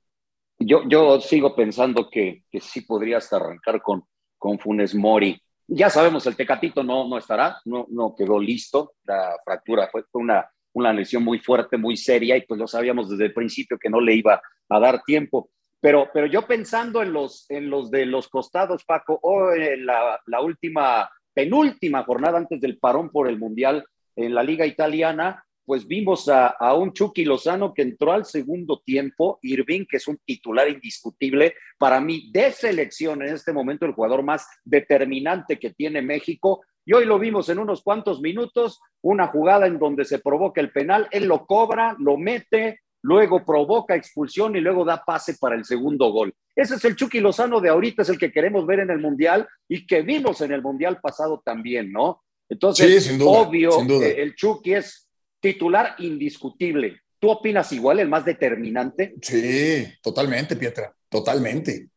yo, 0.58 0.82
yo 0.88 1.20
sigo 1.20 1.54
pensando 1.54 2.10
que, 2.10 2.44
que 2.50 2.60
sí 2.60 2.80
podrías 2.80 3.32
arrancar 3.32 3.80
con, 3.80 4.04
con 4.38 4.58
Funes 4.58 4.94
Mori. 4.94 5.40
Ya 5.68 5.90
sabemos, 5.90 6.26
el 6.26 6.36
Tecatito 6.36 6.82
no, 6.82 7.08
no 7.08 7.18
estará, 7.18 7.60
no, 7.64 7.86
no 7.90 8.14
quedó 8.16 8.38
listo, 8.38 8.94
la 9.04 9.36
fractura 9.44 9.88
fue 9.90 10.04
una 10.14 10.48
una 10.76 10.92
lesión 10.92 11.24
muy 11.24 11.38
fuerte, 11.38 11.78
muy 11.78 11.96
seria, 11.96 12.36
y 12.36 12.42
pues 12.42 12.60
lo 12.60 12.66
sabíamos 12.66 13.08
desde 13.08 13.24
el 13.24 13.32
principio 13.32 13.78
que 13.78 13.88
no 13.88 13.98
le 13.98 14.14
iba 14.14 14.42
a 14.68 14.78
dar 14.78 15.02
tiempo. 15.04 15.48
Pero, 15.80 16.10
pero 16.12 16.26
yo 16.26 16.42
pensando 16.42 17.02
en 17.02 17.14
los, 17.14 17.46
en 17.48 17.70
los 17.70 17.90
de 17.90 18.04
los 18.04 18.28
costados, 18.28 18.84
Paco, 18.84 19.18
o 19.22 19.52
en 19.52 19.86
la, 19.86 20.40
última, 20.42 21.08
penúltima 21.32 22.04
jornada 22.04 22.36
antes 22.36 22.60
del 22.60 22.78
parón 22.78 23.08
por 23.08 23.26
el 23.26 23.38
Mundial 23.38 23.86
en 24.16 24.34
la 24.34 24.42
Liga 24.42 24.66
Italiana, 24.66 25.42
pues 25.64 25.88
vimos 25.88 26.28
a, 26.28 26.48
a, 26.48 26.74
un 26.74 26.92
Chucky 26.92 27.24
Lozano 27.24 27.72
que 27.72 27.80
entró 27.80 28.12
al 28.12 28.26
segundo 28.26 28.82
tiempo, 28.84 29.38
Irving, 29.40 29.86
que 29.88 29.96
es 29.96 30.06
un 30.06 30.18
titular 30.26 30.68
indiscutible, 30.68 31.54
para 31.78 32.02
mí 32.02 32.30
de 32.30 32.52
selección 32.52 33.22
en 33.22 33.32
este 33.32 33.54
momento, 33.54 33.86
el 33.86 33.92
jugador 33.92 34.22
más 34.22 34.46
determinante 34.62 35.58
que 35.58 35.70
tiene 35.70 36.02
México, 36.02 36.60
y 36.86 36.92
hoy 36.92 37.04
lo 37.04 37.18
vimos 37.18 37.48
en 37.48 37.58
unos 37.58 37.82
cuantos 37.82 38.20
minutos, 38.20 38.80
una 39.02 39.26
jugada 39.26 39.66
en 39.66 39.78
donde 39.78 40.04
se 40.04 40.20
provoca 40.20 40.60
el 40.60 40.70
penal, 40.70 41.08
él 41.10 41.26
lo 41.26 41.44
cobra, 41.44 41.96
lo 41.98 42.16
mete, 42.16 42.80
luego 43.02 43.44
provoca 43.44 43.96
expulsión 43.96 44.54
y 44.54 44.60
luego 44.60 44.84
da 44.84 45.02
pase 45.04 45.34
para 45.34 45.56
el 45.56 45.64
segundo 45.64 46.12
gol. 46.12 46.32
Ese 46.54 46.76
es 46.76 46.84
el 46.84 46.94
Chucky 46.94 47.18
Lozano 47.18 47.60
de 47.60 47.70
ahorita, 47.70 48.02
es 48.02 48.08
el 48.08 48.18
que 48.18 48.30
queremos 48.30 48.66
ver 48.66 48.80
en 48.80 48.90
el 48.90 49.00
Mundial 49.00 49.48
y 49.68 49.84
que 49.84 50.02
vimos 50.02 50.40
en 50.42 50.52
el 50.52 50.62
Mundial 50.62 51.00
pasado 51.00 51.42
también, 51.44 51.90
¿no? 51.90 52.22
Entonces, 52.48 53.18
obvio, 53.20 53.80
el 54.00 54.36
Chucky 54.36 54.74
es 54.74 55.08
titular 55.40 55.96
indiscutible. 55.98 57.00
¿Tú 57.18 57.30
opinas 57.30 57.72
igual, 57.72 57.98
el 57.98 58.08
más 58.08 58.24
determinante? 58.24 59.16
Sí, 59.20 59.88
totalmente, 60.00 60.54
Pietra, 60.54 60.94
totalmente. 61.08 61.88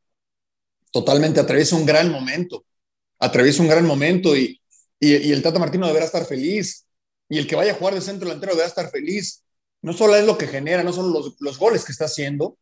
Totalmente, 0.92 1.40
atraviesa 1.40 1.76
un 1.76 1.86
gran 1.86 2.12
momento. 2.12 2.66
Atraviesa 3.20 3.62
un 3.62 3.70
gran 3.70 3.86
momento 3.86 4.36
y, 4.36 4.60
y, 5.00 5.32
el 5.32 5.42
Tata 5.42 5.60
Martino 5.60 5.88
deberá 5.88 6.06
estar 6.06 6.26
feliz. 6.26 6.86
Y 7.30 7.38
el 7.38 7.48
que 7.48 7.56
vaya 7.56 7.74
a 7.74 7.76
jugar 7.76 7.94
de 7.94 8.02
centro 8.02 8.28
delantero 8.28 8.54
deberá 8.54 8.68
estar 8.68 8.90
feliz. 8.90 9.44
No 9.82 9.94
solo 9.94 10.16
es 10.16 10.26
lo 10.26 10.38
que 10.38 10.48
genera, 10.48 10.84
no 10.84 10.92
solo 10.92 11.10
los, 11.10 11.36
los 11.40 11.58
goles 11.58 11.86
que 11.86 11.92
está 11.92 12.06
haciendo, 12.06 12.58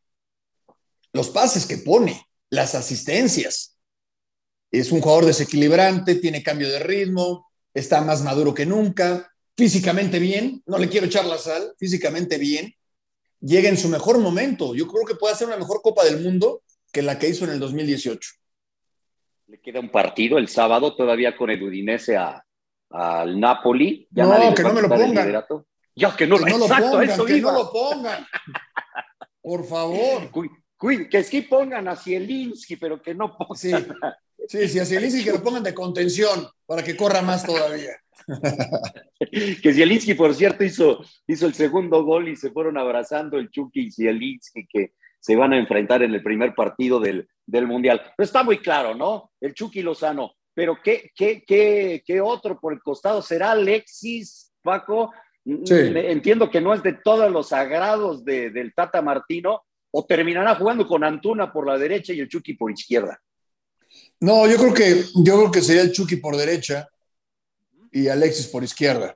los 1.13 1.29
pases 1.29 1.65
que 1.65 1.77
pone, 1.77 2.27
las 2.49 2.75
asistencias. 2.75 3.77
Es 4.71 4.91
un 4.91 5.01
jugador 5.01 5.25
desequilibrante, 5.25 6.15
tiene 6.15 6.43
cambio 6.43 6.69
de 6.69 6.79
ritmo, 6.79 7.47
está 7.73 8.01
más 8.01 8.21
maduro 8.21 8.53
que 8.53 8.65
nunca, 8.65 9.33
físicamente 9.55 10.19
bien, 10.19 10.61
no 10.65 10.77
le 10.77 10.89
quiero 10.89 11.07
echar 11.07 11.25
la 11.25 11.37
sal, 11.37 11.73
físicamente 11.79 12.37
bien, 12.37 12.75
llega 13.39 13.69
en 13.69 13.77
su 13.77 13.89
mejor 13.89 14.19
momento. 14.19 14.75
Yo 14.75 14.87
creo 14.87 15.05
que 15.05 15.15
puede 15.15 15.33
hacer 15.33 15.47
una 15.47 15.57
mejor 15.57 15.81
Copa 15.81 16.03
del 16.03 16.21
Mundo 16.21 16.63
que 16.91 17.01
la 17.01 17.17
que 17.17 17.29
hizo 17.29 17.45
en 17.45 17.51
el 17.51 17.59
2018. 17.59 18.29
Le 19.47 19.59
queda 19.61 19.79
un 19.79 19.89
partido 19.89 20.37
el 20.37 20.49
sábado 20.49 20.95
todavía 20.95 21.35
con 21.35 21.49
el 21.49 21.63
Udinese 21.63 22.17
al 22.17 23.39
Napoli. 23.39 24.07
Ya 24.11 24.25
no, 24.25 24.53
que 24.53 24.63
no 24.63 24.73
me 24.73 24.81
lo 24.81 24.89
pongan. 24.89 25.45
Ya 25.95 26.15
que 26.15 26.27
no, 26.27 26.37
lo 26.37 26.45
pongan, 26.45 27.25
que 27.25 27.41
no 27.41 27.51
lo 27.51 27.71
pongan. 27.71 28.27
Por 29.41 29.65
favor. 29.65 30.29
que 31.09 31.23
sí 31.23 31.41
pongan 31.43 31.87
a 31.87 31.95
Zielinski, 31.95 32.75
pero 32.75 33.01
que 33.01 33.15
no 33.15 33.37
pongan. 33.37 33.55
Sí, 33.55 33.71
sí, 34.47 34.67
sí 34.67 34.79
a 34.79 34.85
Zielinski 34.85 35.23
que 35.23 35.31
lo 35.31 35.41
pongan 35.41 35.63
de 35.63 35.73
contención 35.73 36.47
para 36.65 36.83
que 36.83 36.97
corra 36.97 37.21
más 37.21 37.45
todavía. 37.45 37.93
que 39.63 39.73
Zielinski, 39.73 40.13
por 40.13 40.35
cierto, 40.35 40.65
hizo, 40.65 41.01
hizo 41.25 41.47
el 41.47 41.53
segundo 41.53 42.03
gol 42.03 42.27
y 42.27 42.35
se 42.35 42.51
fueron 42.51 42.77
abrazando 42.77 43.37
el 43.37 43.49
Chucky 43.49 43.87
y 43.87 43.91
Zielinski, 43.91 44.67
que 44.67 44.91
se 45.19 45.35
van 45.35 45.53
a 45.53 45.57
enfrentar 45.57 46.03
en 46.03 46.13
el 46.13 46.23
primer 46.23 46.55
partido 46.55 46.99
del, 46.99 47.27
del 47.45 47.67
Mundial. 47.67 48.01
Pero 48.15 48.25
está 48.25 48.43
muy 48.43 48.59
claro, 48.59 48.95
¿no? 48.95 49.31
El 49.41 49.53
Chucky 49.53 49.81
Lozano. 49.81 50.33
Pero 50.53 50.77
¿qué, 50.83 51.11
qué, 51.15 51.43
qué, 51.45 52.03
qué 52.05 52.21
otro 52.21 52.59
por 52.59 52.73
el 52.73 52.81
costado? 52.81 53.21
¿Será 53.21 53.51
Alexis, 53.51 54.51
Paco? 54.61 55.11
Sí. 55.45 55.75
Entiendo 55.75 56.49
que 56.49 56.59
no 56.59 56.73
es 56.73 56.83
de 56.83 56.93
todos 56.93 57.31
los 57.31 57.49
sagrados 57.49 58.25
de, 58.25 58.49
del 58.49 58.73
Tata 58.73 59.01
Martino, 59.01 59.63
o 59.91 60.05
terminará 60.05 60.55
jugando 60.55 60.85
con 60.85 61.03
Antuna 61.03 61.51
por 61.51 61.65
la 61.65 61.77
derecha 61.77 62.13
y 62.13 62.19
el 62.19 62.27
Chucky 62.27 62.53
por 62.53 62.71
izquierda. 62.71 63.19
No, 64.19 64.47
yo 64.47 64.57
creo 64.57 64.73
que, 64.73 65.03
yo 65.23 65.37
creo 65.37 65.51
que 65.51 65.61
sería 65.61 65.81
el 65.81 65.91
Chucky 65.91 66.17
por 66.17 66.35
derecha 66.35 66.87
y 67.91 68.07
Alexis 68.07 68.47
por 68.47 68.63
izquierda. 68.63 69.15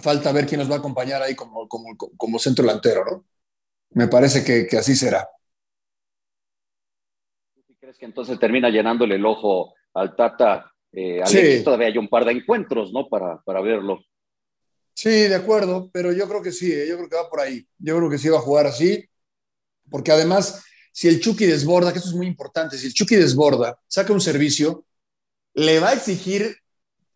Falta 0.00 0.32
ver 0.32 0.46
quién 0.46 0.60
nos 0.60 0.70
va 0.70 0.76
a 0.76 0.78
acompañar 0.78 1.22
ahí 1.22 1.34
como, 1.34 1.66
como, 1.68 1.96
como 1.96 2.38
centro 2.38 2.64
delantero, 2.64 3.04
¿no? 3.04 3.24
Me 3.92 4.06
parece 4.06 4.44
que, 4.44 4.66
que 4.66 4.76
así 4.76 4.94
será. 4.94 5.28
¿Crees 7.90 7.98
que 7.98 8.06
entonces 8.06 8.38
termina 8.38 8.70
llenándole 8.70 9.16
el 9.16 9.26
ojo 9.26 9.74
al 9.94 10.14
Tata? 10.14 10.72
Eh, 10.92 11.20
sí. 11.26 11.64
todavía 11.64 11.88
hay 11.88 11.98
un 11.98 12.06
par 12.06 12.24
de 12.24 12.30
encuentros, 12.30 12.92
¿no? 12.92 13.08
Para, 13.08 13.42
para 13.42 13.60
verlo. 13.62 13.98
Sí, 14.94 15.10
de 15.10 15.34
acuerdo, 15.34 15.90
pero 15.92 16.12
yo 16.12 16.28
creo 16.28 16.40
que 16.40 16.52
sí, 16.52 16.70
¿eh? 16.70 16.86
yo 16.88 16.96
creo 16.98 17.08
que 17.08 17.16
va 17.16 17.28
por 17.28 17.40
ahí. 17.40 17.66
Yo 17.78 17.96
creo 17.96 18.08
que 18.08 18.18
sí 18.18 18.28
va 18.28 18.38
a 18.38 18.42
jugar 18.42 18.68
así, 18.68 19.04
porque 19.90 20.12
además, 20.12 20.62
si 20.92 21.08
el 21.08 21.18
Chucky 21.18 21.46
desborda, 21.46 21.92
que 21.92 21.98
eso 21.98 22.10
es 22.10 22.14
muy 22.14 22.28
importante, 22.28 22.78
si 22.78 22.86
el 22.86 22.94
Chucky 22.94 23.16
desborda, 23.16 23.76
saca 23.88 24.12
un 24.12 24.20
servicio, 24.20 24.84
le 25.54 25.80
va 25.80 25.88
a 25.88 25.94
exigir 25.94 26.58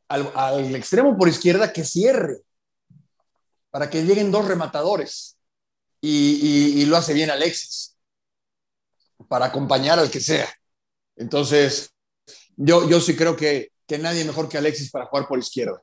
al, 0.09 0.29
al 0.35 0.75
extremo 0.75 1.17
por 1.17 1.29
izquierda 1.29 1.73
que 1.73 1.85
cierre 1.85 2.39
para 3.71 3.89
que 3.89 4.03
lleguen 4.03 4.33
dos 4.33 4.49
rematadores. 4.49 5.39
Y, 6.01 6.41
y, 6.43 6.83
y, 6.83 6.87
lo 6.87 6.97
hace 6.97 7.15
bien 7.15 7.31
Alexis 7.31 7.97
para 9.29 9.47
acompañar 9.47 10.01
al 10.01 10.11
que 10.11 10.19
sea. 10.21 10.49
Entonces, 11.17 11.95
yo, 12.57 12.89
yo 12.89 13.01
sí 13.01 13.17
creo 13.17 13.37
que, 13.37 13.69
que 13.87 13.99
nadie 13.99 14.25
mejor 14.25 14.49
que 14.49 14.59
Alexis 14.59 14.91
para 14.91 15.07
jugar 15.07 15.27
por 15.27 15.39
izquierda. 15.39 15.81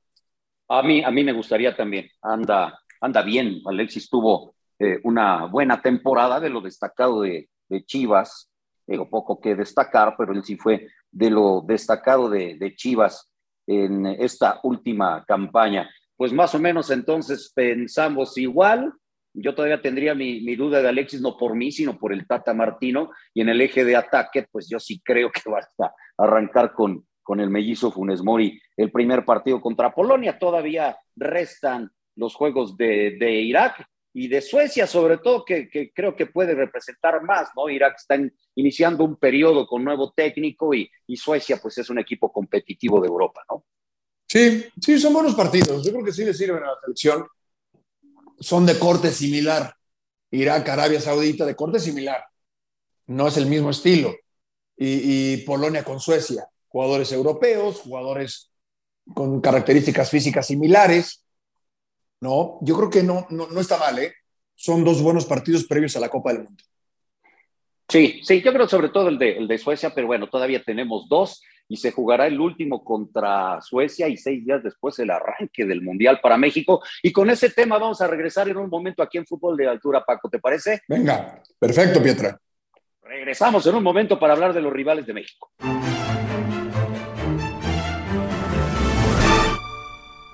A 0.67 0.81
mí, 0.83 1.03
a 1.03 1.11
mí 1.11 1.23
me 1.23 1.33
gustaría 1.33 1.75
también. 1.75 2.09
Anda, 2.21 2.79
anda 3.01 3.21
bien. 3.21 3.61
Alexis 3.65 4.09
tuvo 4.09 4.55
eh, 4.79 4.99
una 5.03 5.45
buena 5.45 5.81
temporada 5.81 6.39
de 6.39 6.49
lo 6.49 6.61
destacado 6.61 7.21
de, 7.21 7.49
de, 7.67 7.85
Chivas. 7.85 8.49
Digo, 8.87 9.09
poco 9.09 9.39
que 9.39 9.55
destacar, 9.55 10.15
pero 10.17 10.33
él 10.33 10.43
sí 10.43 10.55
fue 10.57 10.87
de 11.11 11.29
lo 11.29 11.63
destacado 11.67 12.29
de, 12.29 12.55
de 12.55 12.75
Chivas 12.75 13.31
en 13.67 14.05
esta 14.05 14.59
última 14.63 15.23
campaña. 15.25 15.89
Pues 16.15 16.31
más 16.33 16.53
o 16.55 16.59
menos 16.59 16.89
entonces 16.89 17.51
pensamos 17.53 18.37
igual. 18.37 18.93
Yo 19.33 19.55
todavía 19.55 19.81
tendría 19.81 20.13
mi, 20.13 20.41
mi, 20.41 20.55
duda 20.55 20.81
de 20.81 20.89
Alexis, 20.89 21.21
no 21.21 21.37
por 21.37 21.55
mí, 21.55 21.71
sino 21.71 21.97
por 21.97 22.13
el 22.13 22.27
Tata 22.27 22.53
Martino. 22.53 23.11
Y 23.33 23.41
en 23.41 23.49
el 23.49 23.61
eje 23.61 23.85
de 23.85 23.95
ataque, 23.95 24.45
pues 24.51 24.67
yo 24.69 24.79
sí 24.79 25.01
creo 25.03 25.31
que 25.31 25.49
va 25.49 25.59
a 25.59 25.93
arrancar 26.17 26.73
con, 26.73 27.05
con 27.23 27.39
el 27.39 27.49
mellizo 27.49 27.91
Funes 27.91 28.21
Mori 28.21 28.59
el 28.75 28.91
primer 28.91 29.23
partido 29.23 29.61
contra 29.61 29.93
Polonia. 29.93 30.37
Todavía 30.37 30.97
restan 31.15 31.89
los 32.15 32.35
juegos 32.35 32.75
de, 32.75 33.17
de 33.19 33.31
Irak 33.41 33.85
y 34.13 34.27
de 34.27 34.41
Suecia, 34.41 34.85
sobre 34.87 35.17
todo, 35.19 35.45
que, 35.45 35.69
que, 35.69 35.91
creo 35.93 36.15
que 36.15 36.25
puede 36.25 36.53
representar 36.53 37.23
más, 37.23 37.49
¿no? 37.55 37.69
Irak 37.69 37.95
está 37.97 38.17
iniciando 38.55 39.05
un 39.05 39.15
periodo 39.15 39.65
con 39.65 39.83
nuevo 39.83 40.11
técnico 40.11 40.73
y, 40.73 40.89
y, 41.07 41.15
Suecia, 41.15 41.57
pues 41.61 41.77
es 41.77 41.89
un 41.89 41.99
equipo 41.99 42.31
competitivo 42.31 42.99
de 42.99 43.07
Europa, 43.07 43.41
¿no? 43.49 43.63
Sí, 44.27 44.65
sí, 44.79 44.99
son 44.99 45.13
buenos 45.13 45.35
partidos. 45.35 45.85
Yo 45.85 45.91
creo 45.91 46.05
que 46.05 46.11
sí 46.11 46.25
le 46.25 46.33
sirven 46.33 46.63
a 46.63 46.67
la 46.67 46.79
selección. 46.81 47.25
Son 48.41 48.65
de 48.65 48.77
corte 48.77 49.11
similar. 49.11 49.73
Irak, 50.31 50.67
Arabia 50.67 50.99
Saudita, 50.99 51.45
de 51.45 51.55
corte 51.55 51.79
similar. 51.79 52.21
No 53.07 53.29
es 53.29 53.37
el 53.37 53.45
mismo 53.45 53.69
estilo. 53.69 54.13
Y, 54.75 55.33
y 55.33 55.37
Polonia 55.45 55.85
con 55.85 56.01
Suecia. 56.01 56.45
Jugadores 56.67 57.11
europeos, 57.13 57.79
jugadores 57.79 58.51
con 59.13 59.39
características 59.39 60.09
físicas 60.09 60.47
similares 60.47 61.21
no, 62.21 62.59
yo 62.61 62.77
creo 62.77 62.89
que 62.89 63.03
no, 63.03 63.25
no, 63.31 63.47
no 63.47 63.59
está 63.59 63.77
mal, 63.77 63.97
¿eh? 63.97 64.13
Son 64.55 64.83
dos 64.83 65.01
buenos 65.01 65.25
partidos 65.25 65.65
previos 65.65 65.95
a 65.95 65.99
la 65.99 66.09
Copa 66.09 66.31
del 66.31 66.43
Mundo. 66.43 66.63
Sí, 67.89 68.21
sí, 68.23 68.41
yo 68.41 68.53
creo 68.53 68.69
sobre 68.69 68.89
todo 68.89 69.09
el 69.09 69.17
de, 69.17 69.37
el 69.37 69.47
de 69.47 69.57
Suecia, 69.57 69.93
pero 69.93 70.07
bueno, 70.07 70.29
todavía 70.29 70.63
tenemos 70.63 71.09
dos 71.09 71.41
y 71.71 71.77
se 71.77 71.93
jugará 71.93 72.27
el 72.27 72.37
último 72.37 72.83
contra 72.83 73.61
Suecia 73.61 74.09
y 74.09 74.17
seis 74.17 74.43
días 74.43 74.61
después 74.61 74.99
el 74.99 75.09
arranque 75.09 75.65
del 75.65 75.81
Mundial 75.81 76.19
para 76.21 76.35
México. 76.37 76.81
Y 77.01 77.13
con 77.13 77.29
ese 77.29 77.49
tema 77.49 77.77
vamos 77.77 78.01
a 78.01 78.07
regresar 78.07 78.49
en 78.49 78.57
un 78.57 78.69
momento 78.69 79.01
aquí 79.01 79.17
en 79.17 79.25
Fútbol 79.25 79.55
de 79.55 79.69
Altura, 79.69 80.03
Paco, 80.03 80.29
¿te 80.29 80.39
parece? 80.39 80.81
Venga, 80.85 81.41
perfecto, 81.57 82.03
Pietra. 82.03 82.37
Regresamos 83.01 83.65
en 83.67 83.75
un 83.75 83.83
momento 83.83 84.19
para 84.19 84.33
hablar 84.33 84.53
de 84.53 84.59
los 84.59 84.73
rivales 84.73 85.05
de 85.05 85.13
México. 85.13 85.49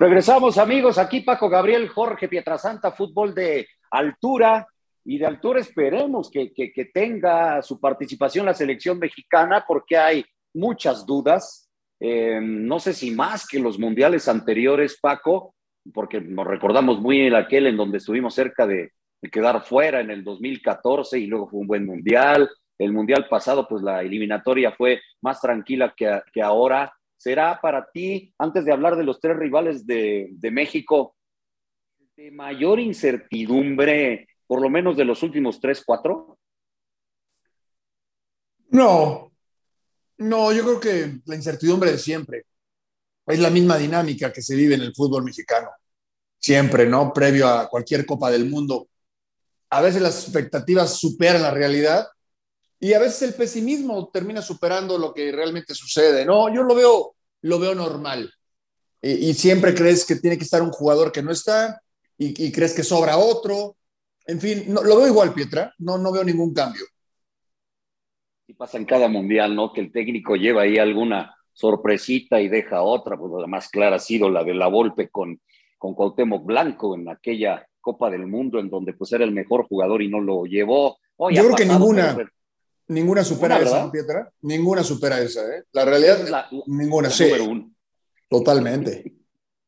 Regresamos, 0.00 0.58
amigos. 0.58 0.98
Aquí 0.98 1.20
Paco 1.20 1.48
Gabriel, 1.48 1.88
Jorge 1.88 2.26
Pietrasanta, 2.26 2.90
fútbol 2.90 3.32
de 3.32 3.68
altura. 3.92 4.66
Y 5.04 5.18
de 5.18 5.26
altura 5.26 5.60
esperemos 5.60 6.32
que, 6.32 6.52
que, 6.52 6.72
que, 6.72 6.86
tenga 6.86 7.62
su 7.62 7.78
participación 7.78 8.44
la 8.44 8.54
selección 8.54 8.98
mexicana, 8.98 9.64
porque 9.66 9.96
hay 9.96 10.24
muchas 10.58 11.06
dudas. 11.06 11.70
Eh, 12.00 12.40
no 12.42 12.78
sé 12.78 12.92
si 12.92 13.10
más 13.10 13.46
que 13.46 13.58
los 13.58 13.78
mundiales 13.78 14.28
anteriores, 14.28 14.98
Paco, 15.00 15.54
porque 15.92 16.20
nos 16.20 16.46
recordamos 16.46 17.00
muy 17.00 17.20
en 17.20 17.34
aquel 17.34 17.66
en 17.66 17.76
donde 17.76 17.98
estuvimos 17.98 18.34
cerca 18.34 18.66
de, 18.66 18.92
de 19.20 19.30
quedar 19.30 19.64
fuera 19.64 20.00
en 20.00 20.10
el 20.10 20.22
2014 20.22 21.18
y 21.18 21.26
luego 21.26 21.48
fue 21.48 21.60
un 21.60 21.66
buen 21.66 21.86
mundial. 21.86 22.48
El 22.78 22.92
mundial 22.92 23.26
pasado, 23.28 23.66
pues 23.66 23.82
la 23.82 24.02
eliminatoria 24.02 24.72
fue 24.72 25.00
más 25.22 25.40
tranquila 25.40 25.92
que, 25.96 26.20
que 26.32 26.42
ahora 26.42 26.92
será 27.16 27.60
para 27.60 27.90
ti, 27.90 28.32
antes 28.38 28.64
de 28.64 28.72
hablar 28.72 28.96
de 28.96 29.02
los 29.02 29.20
tres 29.20 29.36
rivales 29.36 29.84
de, 29.84 30.28
de, 30.30 30.50
México, 30.52 31.16
de 32.16 32.30
mayor 32.30 32.78
incertidumbre, 32.78 34.28
por 34.46 34.62
lo 34.62 34.70
menos 34.70 34.96
de 34.96 35.04
los 35.04 35.24
últimos 35.24 35.60
tres, 35.60 35.82
cuatro? 35.84 36.38
No, 38.70 39.27
no, 40.18 40.52
yo 40.52 40.62
creo 40.64 40.80
que 40.80 41.20
la 41.26 41.36
incertidumbre 41.36 41.92
de 41.92 41.98
siempre. 41.98 42.44
Es 43.26 43.38
la 43.38 43.50
misma 43.50 43.76
dinámica 43.76 44.32
que 44.32 44.42
se 44.42 44.54
vive 44.54 44.74
en 44.74 44.80
el 44.80 44.94
fútbol 44.94 45.22
mexicano. 45.22 45.68
Siempre, 46.38 46.86
¿no? 46.86 47.12
Previo 47.12 47.46
a 47.48 47.68
cualquier 47.68 48.06
Copa 48.06 48.30
del 48.30 48.48
Mundo. 48.48 48.88
A 49.70 49.82
veces 49.82 50.00
las 50.00 50.22
expectativas 50.24 50.98
superan 50.98 51.42
la 51.42 51.50
realidad 51.50 52.08
y 52.80 52.94
a 52.94 52.98
veces 52.98 53.22
el 53.22 53.34
pesimismo 53.34 54.08
termina 54.08 54.40
superando 54.40 54.96
lo 54.98 55.12
que 55.12 55.30
realmente 55.30 55.74
sucede. 55.74 56.24
No, 56.24 56.52
yo 56.52 56.62
lo 56.62 56.74
veo, 56.74 57.16
lo 57.42 57.58
veo 57.58 57.74
normal. 57.74 58.32
Y, 59.00 59.32
siempre 59.34 59.74
crees 59.74 60.04
que 60.04 60.16
tiene 60.16 60.36
que 60.38 60.44
estar 60.44 60.60
un 60.60 60.72
jugador 60.72 61.12
que 61.12 61.22
no 61.22 61.30
está 61.30 61.80
y, 62.16 62.46
y 62.46 62.50
crees 62.50 62.72
que 62.72 62.82
sobra 62.82 63.18
otro. 63.18 63.76
En 64.26 64.40
fin, 64.40 64.64
no, 64.68 64.82
lo 64.82 64.96
veo 64.96 65.06
igual, 65.06 65.34
Pietra. 65.34 65.74
No, 65.78 65.98
no 65.98 66.10
veo 66.10 66.24
ningún 66.24 66.52
cambio. 66.52 66.84
Y 68.48 68.54
pasa 68.54 68.78
en 68.78 68.86
cada 68.86 69.08
mundial, 69.08 69.54
¿no? 69.54 69.74
Que 69.74 69.82
el 69.82 69.92
técnico 69.92 70.34
lleva 70.34 70.62
ahí 70.62 70.78
alguna 70.78 71.36
sorpresita 71.52 72.40
y 72.40 72.48
deja 72.48 72.80
otra. 72.80 73.18
Pues 73.18 73.30
la 73.38 73.46
más 73.46 73.68
clara 73.68 73.96
ha 73.96 73.98
sido 73.98 74.30
la 74.30 74.42
de 74.42 74.54
la 74.54 74.68
Volpe 74.68 75.10
con, 75.10 75.38
con 75.76 75.94
Cuauhtémoc 75.94 76.46
Blanco 76.46 76.94
en 76.94 77.10
aquella 77.10 77.66
Copa 77.78 78.08
del 78.10 78.26
Mundo 78.26 78.58
en 78.58 78.70
donde 78.70 78.94
pues 78.94 79.12
era 79.12 79.24
el 79.24 79.32
mejor 79.32 79.66
jugador 79.68 80.00
y 80.00 80.08
no 80.08 80.20
lo 80.20 80.46
llevó. 80.46 80.96
Yo 81.30 81.44
creo 81.44 81.56
que 81.56 81.66
ninguna. 81.66 82.16
Ninguna 82.86 83.22
supera 83.22 83.58
¿Ninguna, 83.58 83.78
esa, 83.80 83.92
Pietra. 83.92 84.32
Ninguna 84.40 84.82
supera 84.82 85.20
esa, 85.20 85.42
¿eh? 85.54 85.64
La 85.72 85.84
realidad, 85.84 86.26
la, 86.26 86.48
ninguna. 86.68 87.08
La 87.08 87.14
sí, 87.14 87.30
uno. 87.46 87.70
Totalmente. 88.28 89.14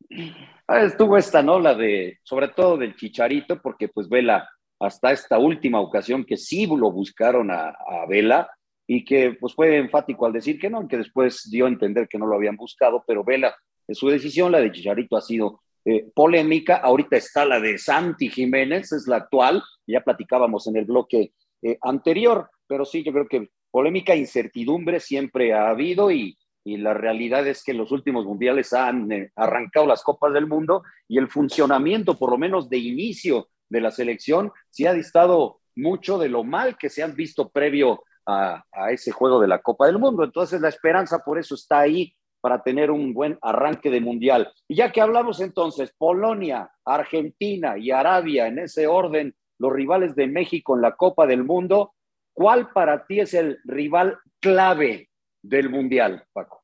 Ah, 0.73 0.85
estuvo 0.85 1.17
esta, 1.17 1.43
¿no? 1.43 1.59
La 1.59 1.75
de, 1.75 2.21
sobre 2.23 2.47
todo 2.47 2.77
del 2.77 2.95
Chicharito, 2.95 3.61
porque 3.61 3.89
pues 3.89 4.09
Vela, 4.09 4.49
hasta 4.79 5.11
esta 5.11 5.37
última 5.37 5.81
ocasión 5.81 6.25
que 6.25 6.37
sí 6.37 6.65
lo 6.65 6.93
buscaron 6.93 7.51
a, 7.51 7.71
a 7.71 8.07
Vela 8.09 8.49
y 8.93 9.05
que 9.05 9.37
pues 9.39 9.55
fue 9.55 9.77
enfático 9.77 10.27
al 10.27 10.33
decir 10.33 10.59
que 10.59 10.69
no, 10.69 10.89
que 10.89 10.97
después 10.97 11.49
dio 11.49 11.67
a 11.67 11.69
entender 11.69 12.09
que 12.09 12.19
no 12.19 12.27
lo 12.27 12.35
habían 12.35 12.57
buscado, 12.57 13.05
pero 13.07 13.23
Vela, 13.23 13.55
es 13.87 13.97
su 13.97 14.09
decisión, 14.09 14.51
la 14.51 14.59
de 14.59 14.73
Chicharito 14.73 15.17
ha 15.17 15.21
sido 15.21 15.61
eh, 15.85 16.11
polémica. 16.13 16.79
Ahorita 16.79 17.17
está 17.17 17.45
la 17.45 17.61
de 17.61 17.79
Santi 17.79 18.29
Jiménez, 18.29 18.91
es 18.91 19.07
la 19.07 19.19
actual, 19.19 19.63
ya 19.87 20.01
platicábamos 20.01 20.67
en 20.67 20.77
el 20.77 20.87
bloque 20.87 21.33
eh, 21.63 21.79
anterior 21.83 22.51
pero 22.71 22.85
sí, 22.85 23.03
yo 23.03 23.13
creo 23.13 23.27
que 23.27 23.51
polémica, 23.73 24.15
incertidumbre 24.15 25.01
siempre 25.01 25.53
ha 25.53 25.71
habido 25.71 26.13
y, 26.13 26.39
y 26.65 26.77
la 26.77 26.95
realidad 26.95 27.47
es 27.49 27.65
que 27.65 27.75
los 27.75 27.91
últimos 27.91 28.25
mundiales 28.25 28.73
han 28.73 29.11
eh, 29.11 29.33
arrancado 29.35 29.87
las 29.87 30.05
copas 30.05 30.33
del 30.33 30.47
mundo 30.47 30.85
y 31.09 31.19
el 31.19 31.29
funcionamiento, 31.29 32.17
por 32.17 32.31
lo 32.31 32.39
menos 32.39 32.71
de 32.71 32.79
inicio 32.79 33.49
de 33.69 33.81
la 33.81 33.91
selección, 33.91 34.53
sí 34.71 34.87
ha 34.87 34.93
distado 34.93 35.61
mucho 35.75 36.17
de 36.17 36.29
lo 36.29 36.45
mal 36.45 36.79
que 36.79 36.91
se 36.91 37.03
han 37.03 37.17
visto 37.17 37.49
previo 37.49 38.05
a, 38.31 38.65
ese 38.91 39.11
juego 39.11 39.41
de 39.41 39.49
la 39.49 39.61
Copa 39.61 39.87
del 39.87 39.99
Mundo. 39.99 40.25
Entonces 40.25 40.61
la 40.61 40.69
esperanza 40.69 41.21
por 41.21 41.39
eso 41.39 41.55
está 41.55 41.81
ahí 41.81 42.15
para 42.41 42.63
tener 42.63 42.91
un 42.91 43.13
buen 43.13 43.39
arranque 43.43 43.91
de 43.91 44.01
mundial. 44.01 44.53
Y 44.67 44.77
ya 44.77 44.93
que 44.93 45.01
hablamos 45.01 45.41
entonces, 45.41 45.93
Polonia, 45.97 46.71
Argentina 46.85 47.77
y 47.77 47.91
Arabia, 47.91 48.47
en 48.47 48.61
ese 48.61 48.87
orden, 48.87 49.35
los 49.59 49.73
rivales 49.73 50.15
de 50.15 50.27
México 50.27 50.75
en 50.75 50.83
la 50.83 50.97
Copa 50.97 51.27
del 51.27 51.45
Mundo, 51.45 51.95
¿cuál 52.33 52.73
para 52.73 53.07
ti 53.07 53.21
es 53.21 53.35
el 53.35 53.59
rival 53.65 54.19
clave 54.41 55.11
del 55.43 55.69
mundial, 55.69 56.25
Paco? 56.33 56.63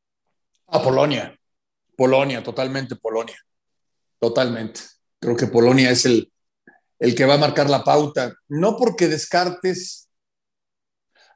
A 0.68 0.82
Polonia. 0.82 1.38
Polonia, 1.96 2.42
totalmente 2.42 2.96
Polonia. 2.96 3.36
Totalmente. 4.18 4.80
Creo 5.18 5.36
que 5.36 5.46
Polonia 5.46 5.90
es 5.90 6.06
el, 6.06 6.32
el 6.98 7.14
que 7.14 7.26
va 7.26 7.34
a 7.34 7.38
marcar 7.38 7.68
la 7.68 7.84
pauta. 7.84 8.34
No 8.48 8.76
porque 8.76 9.08
descartes 9.08 10.05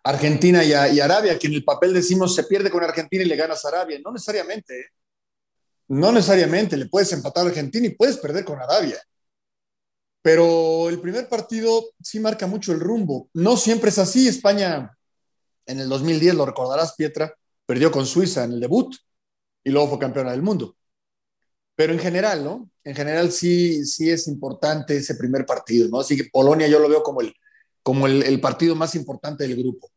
Argentina 0.03 0.65
y, 0.65 1.01
Arabia, 1.01 1.39
que 1.39 1.47
en 1.47 1.55
el 1.55 1.65
papel 1.65 1.93
decimos 1.93 2.35
se 2.35 2.45
pierde 2.45 2.71
con 2.71 2.83
Argentina 2.83 3.23
y 3.23 3.27
le 3.27 3.37
ganas 3.37 3.65
a 3.65 3.69
Arabia. 3.69 3.99
No 4.03 4.13
necesariamente. 4.13 4.81
¿eh? 4.81 4.87
No 5.89 6.13
necesariamente. 6.13 6.77
Le 6.77 6.87
puedes 6.87 7.13
empatar 7.13 7.45
a 7.45 7.49
Argentina 7.49 7.87
y 7.87 7.95
puedes 7.95 8.17
perder 8.17 8.45
con 8.45 8.61
Arabia. 8.61 8.99
Pero 10.23 10.89
el 10.89 11.01
primer 11.01 11.29
partido 11.29 11.91
sí 12.03 12.21
marca 12.21 12.47
mucho 12.47 12.73
el 12.73 12.81
rumbo. 12.81 13.29
No 13.35 13.57
siempre 13.57 13.91
es 13.91 13.99
así. 13.99 14.29
España 14.29 14.91
en 15.67 15.81
el 15.81 15.89
2010, 15.89 16.35
lo 16.35 16.47
recordarás, 16.47 16.95
Pietra, 16.95 17.35
perdió 17.67 17.91
con 17.91 18.07
Suiza 18.07 18.45
en 18.45 18.53
el 18.53 18.61
debut 18.61 18.97
y 19.63 19.71
luego 19.71 19.91
fue 19.91 19.99
campeona 19.99 20.33
del 20.33 20.43
mundo. 20.43 20.77
Pero 21.77 21.93
en 21.93 21.99
general, 21.99 22.43
¿no? 22.43 22.71
En 22.85 22.95
general 22.95 23.31
sí, 23.31 23.85
sí 23.87 24.11
es 24.11 24.27
importante 24.29 24.97
ese 24.97 25.15
primer 25.15 25.47
partido, 25.47 25.89
¿no? 25.89 26.01
Así 26.01 26.17
que 26.17 26.25
Polonia 26.25 26.67
yo 26.69 26.79
lo 26.79 26.89
veo 26.89 27.03
como 27.03 27.21
el, 27.21 27.33
como 27.83 28.07
el, 28.07 28.41
partido 28.41 28.75
más 28.75 28.95
importante 28.95 29.47
del 29.47 29.57
grupo. 29.57 29.89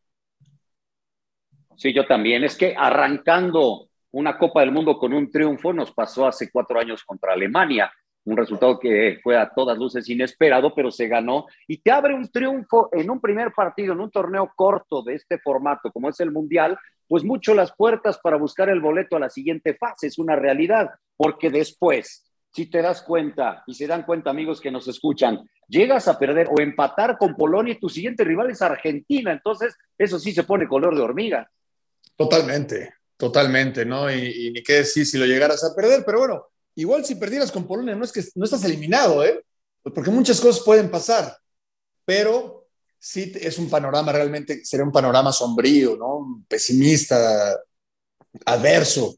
Sí, 1.75 1.93
yo 1.93 2.05
también. 2.05 2.43
Es 2.43 2.55
que 2.55 2.75
arrancando 2.77 3.89
una 4.11 4.37
Copa 4.37 4.61
del 4.61 4.71
Mundo 4.71 4.97
con 4.97 5.13
un 5.13 5.29
triunfo 5.31 5.73
nos 5.73 5.91
pasó 5.91 6.27
hace 6.27 6.49
cuatro 6.51 6.79
años 6.79 7.03
contra 7.03 7.33
Alemania. 7.33 7.91
Un 8.25 8.37
resultado 8.37 8.79
que 8.79 9.19
fue 9.21 9.37
a 9.37 9.49
todas 9.49 9.77
luces 9.77 10.07
inesperado, 10.07 10.73
pero 10.73 10.91
se 10.91 11.07
ganó. 11.07 11.45
Y 11.67 11.79
te 11.79 11.91
abre 11.91 12.13
un 12.13 12.29
triunfo 12.29 12.89
en 12.93 13.09
un 13.09 13.19
primer 13.19 13.51
partido, 13.51 13.93
en 13.93 13.99
un 13.99 14.11
torneo 14.11 14.51
corto 14.55 15.01
de 15.03 15.15
este 15.15 15.39
formato, 15.39 15.91
como 15.91 16.09
es 16.09 16.19
el 16.21 16.31
Mundial, 16.31 16.77
pues 17.07 17.23
mucho 17.23 17.53
las 17.53 17.75
puertas 17.75 18.17
para 18.19 18.37
buscar 18.37 18.69
el 18.69 18.79
boleto 18.79 19.17
a 19.17 19.19
la 19.19 19.29
siguiente 19.29 19.75
fase. 19.75 20.07
Es 20.07 20.17
una 20.17 20.37
realidad, 20.37 20.91
porque 21.17 21.49
después, 21.49 22.23
si 22.53 22.67
te 22.67 22.81
das 22.81 23.01
cuenta 23.01 23.63
y 23.65 23.73
se 23.73 23.87
dan 23.87 24.03
cuenta 24.03 24.29
amigos 24.29 24.61
que 24.61 24.69
nos 24.69 24.87
escuchan, 24.87 25.49
llegas 25.67 26.07
a 26.07 26.19
perder 26.19 26.49
o 26.51 26.61
empatar 26.61 27.17
con 27.17 27.35
Polonia 27.35 27.73
y 27.73 27.79
tu 27.79 27.89
siguiente 27.89 28.23
rival 28.23 28.51
es 28.51 28.61
Argentina, 28.61 29.31
entonces 29.31 29.75
eso 29.97 30.19
sí 30.19 30.33
se 30.33 30.43
pone 30.43 30.67
color 30.67 30.95
de 30.95 31.01
hormiga. 31.01 31.49
Totalmente, 32.15 32.93
totalmente, 33.17 33.85
¿no? 33.85 34.11
Y, 34.11 34.51
ni 34.51 34.61
qué 34.61 34.73
decir 34.73 35.05
si 35.05 35.17
lo 35.17 35.25
llegaras 35.25 35.63
a 35.63 35.73
perder, 35.75 36.03
pero 36.05 36.19
bueno, 36.19 36.45
igual 36.75 37.03
si 37.03 37.15
perdieras 37.15 37.51
con 37.51 37.65
Polonia 37.65 37.95
no 37.95 38.05
es 38.05 38.11
que 38.11 38.23
no 38.35 38.45
estás 38.45 38.63
eliminado, 38.65 39.25
¿eh? 39.25 39.43
Porque 39.81 40.11
muchas 40.11 40.39
cosas 40.39 40.63
pueden 40.63 40.91
pasar, 40.91 41.35
pero 42.05 42.67
sí 42.99 43.33
es 43.35 43.57
un 43.57 43.67
panorama 43.67 44.11
realmente, 44.11 44.63
sería 44.63 44.85
un 44.85 44.91
panorama 44.91 45.31
sombrío, 45.33 45.97
¿no? 45.97 46.43
Pesimista, 46.47 47.59
adverso. 48.45 49.15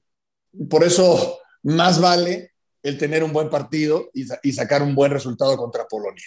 Por 0.69 0.85
eso 0.85 1.39
más 1.63 1.99
vale 1.99 2.54
el 2.85 2.99
tener 2.99 3.23
un 3.23 3.33
buen 3.33 3.49
partido 3.49 4.11
y, 4.13 4.51
sacar 4.51 4.83
un 4.83 4.93
buen 4.93 5.11
resultado 5.11 5.57
contra 5.57 5.87
Polonia. 5.87 6.23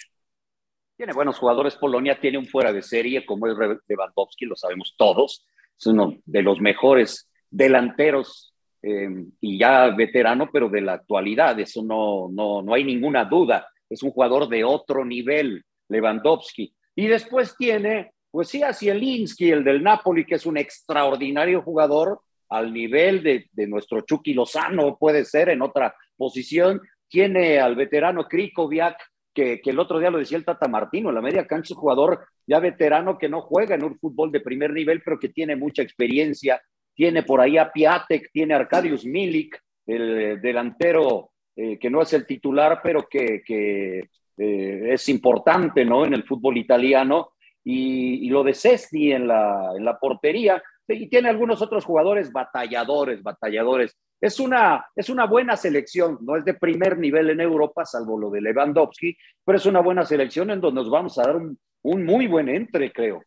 Tiene 0.97 1.13
buenos 1.13 1.39
jugadores 1.39 1.77
Polonia, 1.77 2.19
tiene 2.19 2.37
un 2.37 2.45
fuera 2.45 2.73
de 2.73 2.81
serie 2.81 3.25
como 3.25 3.47
es 3.47 3.55
Lewandowski, 3.87 4.45
lo 4.45 4.57
sabemos 4.57 4.93
todos, 4.97 5.47
es 5.79 5.87
uno 5.87 6.17
de 6.25 6.41
los 6.41 6.59
mejores 6.59 7.29
delanteros 7.49 8.53
eh, 8.81 9.07
y 9.39 9.57
ya 9.57 9.87
veterano, 9.95 10.49
pero 10.51 10.67
de 10.67 10.81
la 10.81 10.93
actualidad, 10.93 11.57
eso 11.61 11.81
no, 11.81 12.27
no, 12.29 12.61
no 12.61 12.73
hay 12.73 12.83
ninguna 12.83 13.23
duda, 13.23 13.65
es 13.89 14.03
un 14.03 14.11
jugador 14.11 14.49
de 14.49 14.65
otro 14.65 15.05
nivel, 15.05 15.63
Lewandowski. 15.87 16.75
Y 16.93 17.07
después 17.07 17.55
tiene, 17.57 18.11
pues 18.31 18.49
sí, 18.49 18.63
a 18.63 18.73
Zielinski, 18.73 19.49
el 19.49 19.63
del 19.63 19.81
Napoli, 19.81 20.25
que 20.25 20.35
es 20.35 20.45
un 20.45 20.57
extraordinario 20.57 21.61
jugador, 21.61 22.19
al 22.49 22.73
nivel 22.73 23.23
de, 23.23 23.47
de, 23.53 23.67
nuestro 23.67 24.01
Chucky 24.01 24.33
Lozano, 24.33 24.97
puede 24.97 25.23
ser 25.23 25.49
en 25.49 25.61
otra 25.61 25.95
posición. 26.19 26.81
Tiene 27.07 27.59
al 27.59 27.75
veterano 27.75 28.27
Krikoviak, 28.27 28.97
que, 29.33 29.61
que 29.61 29.69
el 29.69 29.79
otro 29.79 29.99
día 29.99 30.11
lo 30.11 30.19
decía 30.19 30.37
el 30.37 30.43
Tata 30.43 30.67
Martino, 30.67 31.11
la 31.11 31.21
media 31.21 31.47
cancha, 31.47 31.73
un 31.73 31.79
jugador 31.79 32.27
ya 32.45 32.59
veterano 32.59 33.17
que 33.17 33.29
no 33.29 33.41
juega 33.41 33.75
en 33.75 33.85
un 33.85 33.97
fútbol 33.97 34.31
de 34.31 34.41
primer 34.41 34.73
nivel, 34.73 35.01
pero 35.03 35.17
que 35.17 35.29
tiene 35.29 35.55
mucha 35.55 35.81
experiencia. 35.81 36.61
Tiene 36.93 37.23
por 37.23 37.39
ahí 37.39 37.57
a 37.57 37.71
Piatek, 37.71 38.29
tiene 38.33 38.53
a 38.53 38.57
Arkadiusz 38.57 39.05
Milik, 39.05 39.57
el 39.87 40.41
delantero 40.41 41.31
eh, 41.55 41.79
que 41.79 41.89
no 41.89 42.01
es 42.01 42.11
el 42.13 42.25
titular, 42.25 42.81
pero 42.83 43.07
que, 43.09 43.41
eh, 43.47 44.93
es 44.93 45.09
importante 45.09 45.85
¿no? 45.85 46.05
en 46.05 46.13
el 46.13 46.23
fútbol 46.23 46.57
italiano. 46.57 47.31
Y, 47.63 48.29
lo 48.29 48.43
de 48.43 48.53
Cesni 48.53 49.11
en 49.11 49.27
la 49.27 49.97
portería, 50.01 50.61
y 50.95 51.07
tiene 51.07 51.29
algunos 51.29 51.61
otros 51.61 51.85
jugadores 51.85 52.31
batalladores, 52.31 53.21
batalladores. 53.21 53.97
Es 54.21 54.39
una, 54.39 54.85
es 54.95 55.09
una 55.09 55.25
buena 55.25 55.55
selección, 55.55 56.19
no 56.21 56.35
es 56.35 56.43
de 56.43 56.53
primer 56.53 56.97
nivel 56.97 57.29
en 57.29 57.39
Europa, 57.39 57.85
salvo 57.85 58.19
lo 58.19 58.29
de 58.29 58.41
Lewandowski, 58.41 59.15
pero 59.45 59.57
es 59.57 59.65
una 59.65 59.79
buena 59.79 60.05
selección 60.05 60.51
en 60.51 60.59
donde 60.59 60.81
nos 60.81 60.89
vamos 60.89 61.17
a 61.17 61.23
dar 61.23 61.37
un, 61.37 61.57
muy 61.83 62.27
buen 62.27 62.49
entre, 62.49 62.91
creo. 62.91 63.23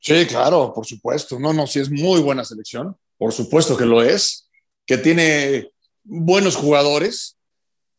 Sí, 0.00 0.26
claro, 0.26 0.72
por 0.74 0.84
supuesto. 0.84 1.38
No, 1.38 1.52
no, 1.52 1.66
sí 1.66 1.78
es 1.78 1.90
muy 1.90 2.20
buena 2.20 2.44
selección, 2.44 2.96
por 3.16 3.32
supuesto 3.32 3.76
que 3.76 3.86
lo 3.86 4.02
es, 4.02 4.50
que 4.84 4.98
tiene 4.98 5.70
buenos 6.02 6.56
jugadores 6.56 7.38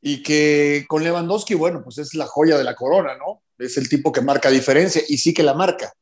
y 0.02 0.22
que 0.22 0.86
con 0.88 1.04
Lewandowski, 1.04 1.56
bueno, 1.56 1.82
pues 1.84 1.98
es 1.98 2.14
la 2.14 2.28
joya 2.28 2.58
de 2.58 2.64
la 2.64 2.76
corona, 2.76 3.18
¿no? 3.18 3.42
Es 3.58 3.78
el 3.78 3.88
tipo 3.88 4.12
que 4.12 4.22
marca 4.22 4.50
diferencia 4.50 5.02
y 5.08 5.18
sí 5.18 5.34
que 5.34 5.42
la 5.42 5.54
marca, 5.54 5.94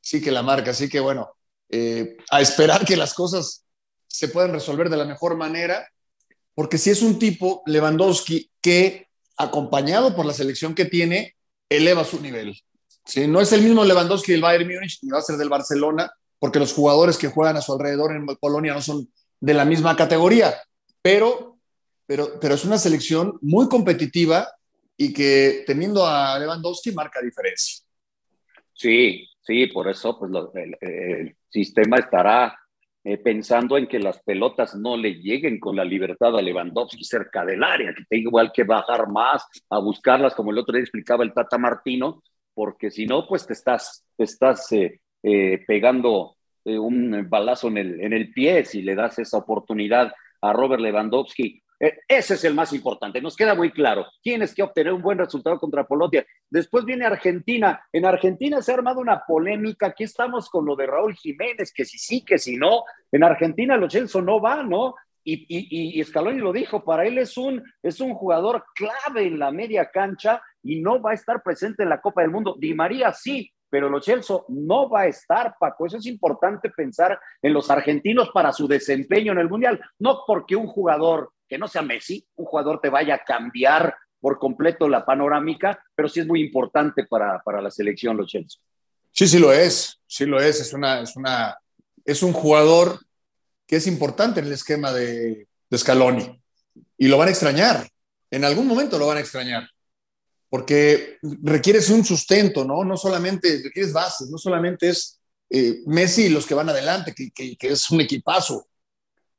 sí 0.00 0.20
que 0.20 0.32
la 0.32 0.42
marca, 0.42 0.70
así 0.70 0.88
que 0.88 0.98
bueno, 0.98 1.30
eh, 1.68 2.16
a 2.30 2.40
esperar 2.40 2.84
que 2.84 2.96
las 2.96 3.12
cosas 3.12 3.64
se 4.18 4.28
puedan 4.28 4.52
resolver 4.52 4.90
de 4.90 4.96
la 4.96 5.04
mejor 5.04 5.36
manera, 5.36 5.88
porque 6.54 6.76
si 6.76 6.90
es 6.90 7.02
un 7.02 7.20
tipo, 7.20 7.62
Lewandowski, 7.66 8.50
que 8.60 9.06
acompañado 9.36 10.16
por 10.16 10.26
la 10.26 10.32
selección 10.32 10.74
que 10.74 10.86
tiene, 10.86 11.36
eleva 11.68 12.04
su 12.04 12.20
nivel. 12.20 12.60
¿sí? 13.04 13.28
No 13.28 13.40
es 13.40 13.52
el 13.52 13.62
mismo 13.62 13.84
Lewandowski 13.84 14.32
del 14.32 14.40
Bayern 14.40 14.66
Múnich, 14.66 14.98
ni 15.02 15.10
va 15.10 15.18
a 15.18 15.22
ser 15.22 15.36
del 15.36 15.48
Barcelona, 15.48 16.10
porque 16.40 16.58
los 16.58 16.72
jugadores 16.72 17.16
que 17.16 17.28
juegan 17.28 17.56
a 17.56 17.60
su 17.60 17.72
alrededor 17.72 18.10
en 18.16 18.26
Polonia 18.26 18.74
no 18.74 18.82
son 18.82 19.08
de 19.38 19.54
la 19.54 19.64
misma 19.64 19.94
categoría, 19.94 20.52
pero, 21.00 21.58
pero, 22.04 22.40
pero 22.40 22.54
es 22.54 22.64
una 22.64 22.78
selección 22.78 23.38
muy 23.40 23.68
competitiva 23.68 24.48
y 24.96 25.12
que 25.12 25.62
teniendo 25.64 26.04
a 26.04 26.36
Lewandowski 26.40 26.90
marca 26.90 27.20
diferencia. 27.22 27.84
Sí, 28.72 29.28
Sí, 29.48 29.66
por 29.68 29.88
eso 29.88 30.18
pues, 30.18 30.30
el, 30.52 31.34
sistema 31.48 31.96
estará 31.96 32.54
eh, 33.10 33.16
pensando 33.16 33.78
en 33.78 33.86
que 33.86 33.98
las 33.98 34.22
pelotas 34.22 34.74
no 34.74 34.94
le 34.94 35.14
lleguen 35.14 35.58
con 35.58 35.74
la 35.74 35.82
libertad 35.82 36.36
a 36.36 36.42
Lewandowski 36.42 37.02
cerca 37.04 37.42
del 37.42 37.64
área, 37.64 37.94
que 37.94 38.04
tenga 38.06 38.28
igual 38.28 38.52
que 38.52 38.64
bajar 38.64 39.08
más 39.08 39.46
a 39.70 39.78
buscarlas, 39.78 40.34
como 40.34 40.50
el 40.50 40.58
otro 40.58 40.74
día 40.74 40.82
explicaba 40.82 41.24
el 41.24 41.32
Tata 41.32 41.56
Martino, 41.56 42.22
porque 42.52 42.90
si 42.90 43.06
no, 43.06 43.26
pues 43.26 43.46
te 43.46 43.54
estás, 43.54 44.04
estás 44.18 44.70
eh, 44.72 45.00
eh, 45.22 45.64
pegando 45.66 46.36
un 46.66 47.26
balazo 47.30 47.68
en 47.68 47.78
el, 47.78 48.00
en 48.02 48.12
el 48.12 48.30
pie 48.30 48.66
si 48.66 48.82
le 48.82 48.94
das 48.94 49.18
esa 49.18 49.38
oportunidad 49.38 50.12
a 50.42 50.52
Robert 50.52 50.82
Lewandowski 50.82 51.62
ese 51.80 52.34
es 52.34 52.44
el 52.44 52.54
más 52.54 52.72
importante. 52.72 53.20
Nos 53.20 53.36
queda 53.36 53.54
muy 53.54 53.70
claro. 53.70 54.06
Tienes 54.22 54.54
que 54.54 54.62
obtener 54.62 54.92
un 54.92 55.02
buen 55.02 55.18
resultado 55.18 55.58
contra 55.58 55.86
Polonia. 55.86 56.26
Después 56.50 56.84
viene 56.84 57.06
Argentina. 57.06 57.80
En 57.92 58.04
Argentina 58.04 58.60
se 58.62 58.72
ha 58.72 58.74
armado 58.74 59.00
una 59.00 59.24
polémica. 59.24 59.86
Aquí 59.86 60.04
estamos 60.04 60.50
con 60.50 60.64
lo 60.64 60.74
de 60.74 60.86
Raúl 60.86 61.14
Jiménez, 61.14 61.72
que 61.72 61.84
si 61.84 61.98
sí, 61.98 62.24
que 62.24 62.38
si 62.38 62.56
no. 62.56 62.82
En 63.12 63.22
Argentina 63.22 63.76
los 63.76 63.92
Chelsea 63.92 64.20
no 64.20 64.40
va, 64.40 64.62
¿no? 64.62 64.94
Y, 65.22 65.44
y, 65.48 66.00
y, 66.00 66.04
Scaloni 66.04 66.38
lo 66.38 66.54
dijo, 66.54 66.82
para 66.82 67.04
él 67.04 67.18
es 67.18 67.36
un, 67.36 67.62
es 67.82 68.00
un 68.00 68.14
jugador 68.14 68.64
clave 68.74 69.26
en 69.26 69.38
la 69.38 69.50
media 69.50 69.90
cancha 69.90 70.40
y 70.62 70.80
no 70.80 71.02
va 71.02 71.10
a 71.10 71.14
estar 71.14 71.42
presente 71.42 71.82
en 71.82 71.90
la 71.90 72.00
Copa 72.00 72.22
del 72.22 72.30
Mundo. 72.30 72.56
Di 72.58 72.72
María 72.72 73.12
sí, 73.12 73.52
pero 73.68 73.90
Lo 73.90 74.00
Celso 74.00 74.46
no 74.48 74.88
va 74.88 75.02
a 75.02 75.06
estar, 75.06 75.54
Paco. 75.60 75.86
Eso 75.86 75.98
es 75.98 76.06
importante 76.06 76.70
pensar 76.70 77.20
en 77.42 77.52
los 77.52 77.70
argentinos 77.70 78.30
para 78.30 78.52
su 78.52 78.66
desempeño 78.66 79.32
en 79.32 79.38
el 79.38 79.50
Mundial. 79.50 79.80
No 79.98 80.22
porque 80.26 80.56
un 80.56 80.66
jugador 80.66 81.30
que 81.48 81.58
no 81.58 81.68
sea 81.68 81.82
Messi, 81.82 82.24
un 82.36 82.44
jugador 82.44 82.80
te 82.80 82.90
vaya 82.90 83.14
a 83.14 83.24
cambiar 83.24 83.96
por 84.20 84.38
completo 84.38 84.88
la 84.88 85.04
panorámica, 85.04 85.82
pero 85.94 86.08
sí 86.08 86.20
es 86.20 86.26
muy 86.26 86.40
importante 86.40 87.04
para, 87.04 87.40
para 87.42 87.62
la 87.62 87.70
selección 87.70 88.16
Lo 88.16 88.28
Celso. 88.28 88.58
Sí, 89.12 89.26
sí 89.26 89.38
lo 89.38 89.52
es, 89.52 90.00
sí 90.06 90.26
lo 90.26 90.40
es. 90.40 90.60
Es, 90.60 90.72
una, 90.72 91.00
es, 91.00 91.16
una, 91.16 91.56
es 92.04 92.22
un 92.22 92.32
jugador 92.32 93.00
que 93.66 93.76
es 93.76 93.86
importante 93.86 94.40
en 94.40 94.46
el 94.46 94.52
esquema 94.52 94.92
de, 94.92 95.48
de 95.70 95.78
Scaloni 95.78 96.40
y 96.96 97.08
lo 97.08 97.18
van 97.18 97.28
a 97.28 97.30
extrañar. 97.30 97.88
En 98.30 98.44
algún 98.44 98.66
momento 98.66 98.98
lo 98.98 99.06
van 99.06 99.16
a 99.16 99.20
extrañar 99.20 99.68
porque 100.48 101.18
requieres 101.22 101.90
un 101.90 102.04
sustento, 102.04 102.64
¿no? 102.64 102.84
No 102.84 102.96
solamente 102.96 103.60
requieres 103.62 103.92
bases, 103.92 104.30
no 104.30 104.38
solamente 104.38 104.90
es 104.90 105.20
eh, 105.50 105.80
Messi 105.86 106.24
y 106.24 106.28
los 106.30 106.46
que 106.46 106.54
van 106.54 106.68
adelante, 106.68 107.14
que, 107.14 107.30
que, 107.56 107.68
es 107.68 107.90
un 107.90 108.00
equipazo, 108.00 108.66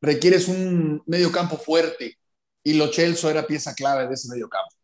requieres 0.01 0.47
un 0.47 1.01
medio 1.05 1.31
campo 1.31 1.57
fuerte 1.57 2.17
y 2.63 2.73
Lo 2.73 2.87
Celso 2.87 3.29
era 3.29 3.47
pieza 3.47 3.73
clave 3.73 4.07
de 4.07 4.13
ese 4.13 4.29
medio 4.31 4.49
campo. 4.49 4.75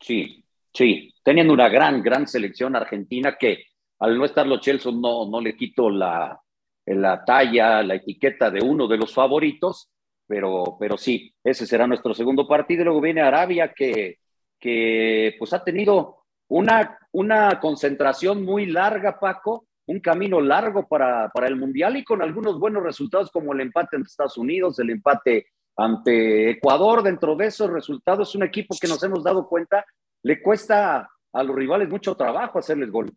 Sí, 0.00 0.44
sí, 0.72 1.14
teniendo 1.22 1.52
una 1.52 1.68
gran, 1.68 2.02
gran 2.02 2.26
selección 2.26 2.76
argentina 2.76 3.36
que 3.38 3.64
al 3.98 4.16
no 4.16 4.24
estar 4.24 4.46
Lo 4.46 4.62
Celso 4.62 4.92
no, 4.92 5.28
no 5.28 5.40
le 5.40 5.56
quito 5.56 5.90
la, 5.90 6.38
la 6.84 7.24
talla, 7.24 7.82
la 7.82 7.94
etiqueta 7.94 8.50
de 8.50 8.62
uno 8.62 8.86
de 8.86 8.96
los 8.96 9.12
favoritos, 9.12 9.90
pero, 10.26 10.76
pero 10.78 10.96
sí, 10.96 11.34
ese 11.42 11.66
será 11.66 11.86
nuestro 11.86 12.14
segundo 12.14 12.46
partido. 12.46 12.84
Luego 12.84 13.00
viene 13.00 13.22
Arabia 13.22 13.72
que, 13.74 14.18
que 14.58 15.34
pues 15.38 15.52
ha 15.52 15.64
tenido 15.64 16.24
una, 16.48 16.98
una 17.12 17.58
concentración 17.60 18.44
muy 18.44 18.66
larga, 18.66 19.18
Paco, 19.18 19.66
un 19.86 20.00
camino 20.00 20.40
largo 20.40 20.86
para, 20.88 21.30
para 21.30 21.46
el 21.46 21.56
Mundial 21.56 21.96
y 21.96 22.04
con 22.04 22.22
algunos 22.22 22.58
buenos 22.58 22.82
resultados 22.82 23.30
como 23.30 23.52
el 23.52 23.60
empate 23.60 23.96
ante 23.96 24.08
Estados 24.08 24.36
Unidos, 24.36 24.78
el 24.78 24.90
empate 24.90 25.46
ante 25.76 26.50
Ecuador. 26.50 27.02
Dentro 27.02 27.36
de 27.36 27.46
esos 27.46 27.70
resultados, 27.70 28.28
es 28.28 28.34
un 28.34 28.42
equipo 28.42 28.76
que 28.80 28.88
nos 28.88 29.02
hemos 29.02 29.22
dado 29.22 29.48
cuenta, 29.48 29.84
le 30.22 30.42
cuesta 30.42 31.08
a 31.32 31.42
los 31.42 31.54
rivales 31.54 31.88
mucho 31.88 32.16
trabajo 32.16 32.58
hacerles 32.58 32.90
gol. 32.90 33.12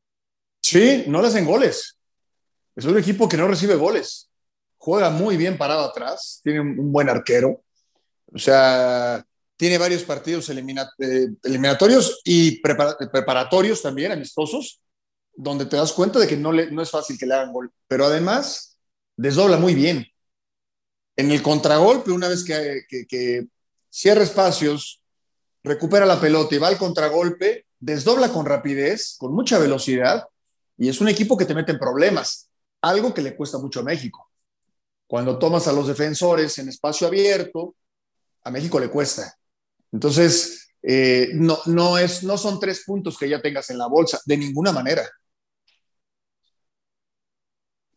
Sí, 0.62 1.06
no 1.08 1.22
le 1.22 1.28
hacen 1.28 1.46
goles. 1.46 1.98
Es 2.76 2.86
un 2.86 2.98
equipo 2.98 3.28
que 3.28 3.38
no 3.38 3.48
recibe 3.48 3.76
goles. 3.76 4.30
Juega 4.78 5.10
muy 5.10 5.38
bien 5.38 5.58
parado 5.58 5.86
atrás, 5.86 6.40
tiene 6.44 6.60
un 6.62 6.92
buen 6.92 7.10
arquero. 7.10 7.62
O 8.32 8.38
sea, 8.38 9.24
tiene 9.58 9.78
varios 9.78 10.04
partidos 10.04 10.50
eh, 10.50 11.28
eliminatorios 11.44 12.22
y 12.24 12.62
preparatorios 12.62 13.82
también, 13.82 14.12
amistosos, 14.12 14.80
donde 15.42 15.66
te 15.66 15.78
das 15.78 15.94
cuenta 15.94 16.20
de 16.20 16.28
que 16.28 16.36
no, 16.36 16.52
le, 16.52 16.70
no 16.70 16.82
es 16.82 16.92
fácil 16.92 17.18
que 17.18 17.26
le 17.26 17.34
hagan 17.34 17.54
gol. 17.54 17.72
Pero 17.88 18.06
además, 18.06 18.78
desdobla 19.16 19.56
muy 19.56 19.74
bien. 19.74 20.06
En 21.16 21.32
el 21.32 21.42
contragolpe, 21.42 22.12
una 22.12 22.28
vez 22.28 22.44
que, 22.44 22.82
que 23.08 23.48
cierra 23.90 24.24
espacios, 24.24 25.02
recupera 25.64 26.06
la 26.06 26.20
pelota 26.20 26.56
y 26.56 26.58
va 26.58 26.68
al 26.68 26.78
contragolpe, 26.78 27.68
desdobla 27.80 28.34
con 28.34 28.46
rapidez, 28.46 29.16
con 29.18 29.34
mucha 29.34 29.60
velocidad, 29.60 30.26
y 30.78 30.90
es 30.90 31.00
un 31.00 31.08
equipo 31.08 31.38
que 31.38 31.46
te 31.46 31.56
mete 31.56 31.72
en 31.72 31.80
problemas, 31.80 32.50
algo 32.82 33.14
que 33.14 33.22
le 33.22 33.36
cuesta 33.38 33.58
mucho 33.60 33.80
a 33.80 33.84
México. 33.84 34.30
Cuando 35.08 35.40
tomas 35.40 35.70
a 35.70 35.74
los 35.74 35.88
defensores 35.88 36.58
en 36.60 36.68
espacio 36.68 37.08
abierto, 37.08 37.76
a 38.44 38.52
México 38.52 38.78
le 38.78 38.90
cuesta. 38.90 39.34
Entonces, 39.94 40.70
eh, 40.84 41.30
no, 41.34 41.60
no, 41.68 41.98
es, 41.98 42.24
no 42.24 42.38
son 42.38 42.60
tres 42.60 42.84
puntos 42.86 43.18
que 43.18 43.30
ya 43.30 43.42
tengas 43.42 43.70
en 43.70 43.78
la 43.78 43.88
bolsa, 43.88 44.20
de 44.26 44.36
ninguna 44.36 44.74
manera. 44.74 45.10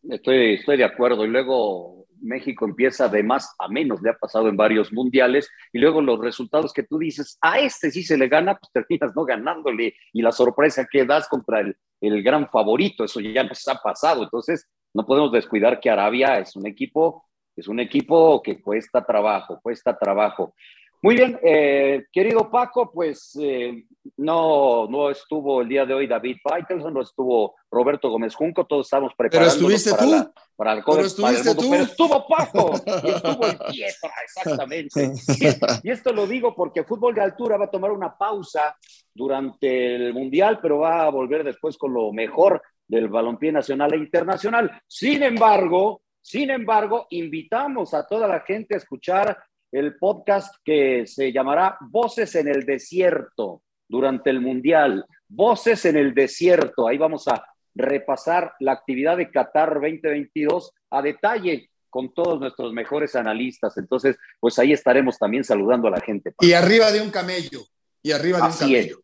Estoy, 0.09 0.77
de 0.77 0.83
acuerdo. 0.83 1.25
Y 1.25 1.29
luego 1.29 2.05
México 2.21 2.65
empieza 2.65 3.07
de 3.07 3.23
más 3.23 3.55
a 3.59 3.67
menos, 3.67 4.01
le 4.01 4.09
ha 4.09 4.17
pasado 4.17 4.47
en 4.49 4.57
varios 4.57 4.91
mundiales, 4.91 5.49
y 5.71 5.79
luego 5.79 6.01
los 6.01 6.19
resultados 6.19 6.73
que 6.73 6.83
tú 6.83 6.97
dices, 6.97 7.37
a 7.41 7.59
este 7.59 7.91
sí 7.91 8.03
se 8.03 8.17
le 8.17 8.27
gana, 8.27 8.57
pues 8.57 8.71
terminas 8.73 9.15
no 9.15 9.25
ganándole, 9.25 9.95
y 10.11 10.21
la 10.21 10.31
sorpresa 10.31 10.87
que 10.89 11.05
das 11.05 11.27
contra 11.27 11.61
el, 11.61 11.75
el 12.01 12.23
gran 12.23 12.49
favorito, 12.49 13.03
eso 13.03 13.19
ya 13.19 13.43
nos 13.43 13.67
ha 13.67 13.75
pasado. 13.75 14.23
Entonces, 14.23 14.67
no 14.93 15.05
podemos 15.05 15.31
descuidar 15.31 15.79
que 15.79 15.89
Arabia 15.89 16.39
es 16.39 16.55
un 16.55 16.67
equipo, 16.67 17.25
es 17.55 17.67
un 17.67 17.79
equipo 17.79 18.41
que 18.41 18.61
cuesta 18.61 19.05
trabajo, 19.05 19.59
cuesta 19.61 19.97
trabajo. 19.97 20.55
Muy 21.03 21.17
bien, 21.17 21.37
eh, 21.43 22.05
querido 22.13 22.49
Paco, 22.49 22.89
pues 22.89 23.37
eh, 23.37 23.83
no, 24.15 24.87
no 24.87 25.09
estuvo 25.09 25.61
el 25.61 25.67
día 25.67 25.85
de 25.85 25.93
hoy 25.93 26.07
David 26.07 26.37
Faitelson, 26.41 26.93
no 26.93 27.01
estuvo 27.01 27.55
Roberto 27.69 28.09
Gómez 28.09 28.33
Junco, 28.33 28.65
todos 28.65 28.87
estamos 28.87 29.11
preparados 29.17 29.57
para, 29.57 30.05
La, 30.05 30.31
para 30.55 30.73
el 30.75 30.83
pero, 30.85 31.01
estuviste 31.01 31.55
tú. 31.55 31.69
pero 31.69 31.83
estuvo 31.83 32.25
Paco, 32.25 32.71
y 33.03 33.09
estuvo 33.09 33.45
el 33.47 33.57
Pietra, 33.57 34.11
exactamente. 34.23 35.11
Y, 35.27 35.89
y, 35.89 35.91
esto 35.91 36.13
lo 36.13 36.25
digo 36.25 36.55
porque 36.55 36.85
Fútbol 36.85 37.13
de 37.15 37.21
Altura 37.21 37.57
va 37.57 37.65
a 37.65 37.71
tomar 37.71 37.91
una 37.91 38.17
pausa 38.17 38.73
durante 39.13 39.95
el 39.95 40.13
Mundial, 40.13 40.59
pero 40.61 40.79
va 40.79 41.03
a 41.03 41.09
volver 41.09 41.43
después 41.43 41.77
con 41.77 41.93
lo 41.93 42.13
mejor 42.13 42.61
del 42.87 43.09
balompié 43.09 43.51
nacional 43.51 43.93
e 43.93 43.97
internacional. 43.97 44.71
Sin 44.87 45.21
embargo, 45.21 46.01
sin 46.21 46.49
embargo, 46.49 47.07
invitamos 47.09 47.93
a 47.93 48.07
toda 48.07 48.25
la 48.25 48.39
gente 48.39 48.75
a 48.75 48.77
escuchar 48.77 49.37
el 49.73 49.95
podcast 49.95 50.55
que 50.63 51.07
se 51.07 51.33
llamará 51.33 51.77
Voces 51.81 52.35
en 52.35 52.47
el 52.47 52.63
Desierto 52.63 53.63
durante 53.89 54.29
el 54.29 54.39
Mundial. 54.39 55.03
Voces 55.27 55.85
en 55.85 55.97
el 55.97 56.13
Desierto. 56.13 56.87
Ahí 56.87 56.99
vamos 56.99 57.27
a 57.27 57.43
repasar 57.73 58.53
la 58.59 58.73
actividad 58.73 59.17
de 59.17 59.31
Qatar 59.31 59.73
2022 59.73 60.73
a 60.91 61.01
detalle 61.01 61.71
con 61.89 62.13
todos 62.13 62.39
nuestros 62.39 62.71
mejores 62.71 63.15
analistas. 63.15 63.75
Entonces, 63.77 64.15
pues 64.39 64.59
ahí 64.59 64.73
estaremos 64.73 65.17
también 65.17 65.43
saludando 65.43 65.87
a 65.87 65.91
la 65.91 66.01
gente. 66.01 66.35
Y 66.39 66.53
arriba 66.53 66.91
de 66.91 67.01
un 67.01 67.09
camello. 67.09 67.61
Y 68.03 68.11
arriba 68.11 68.37
de 68.41 68.43
un 68.43 68.53
camello. 68.53 69.01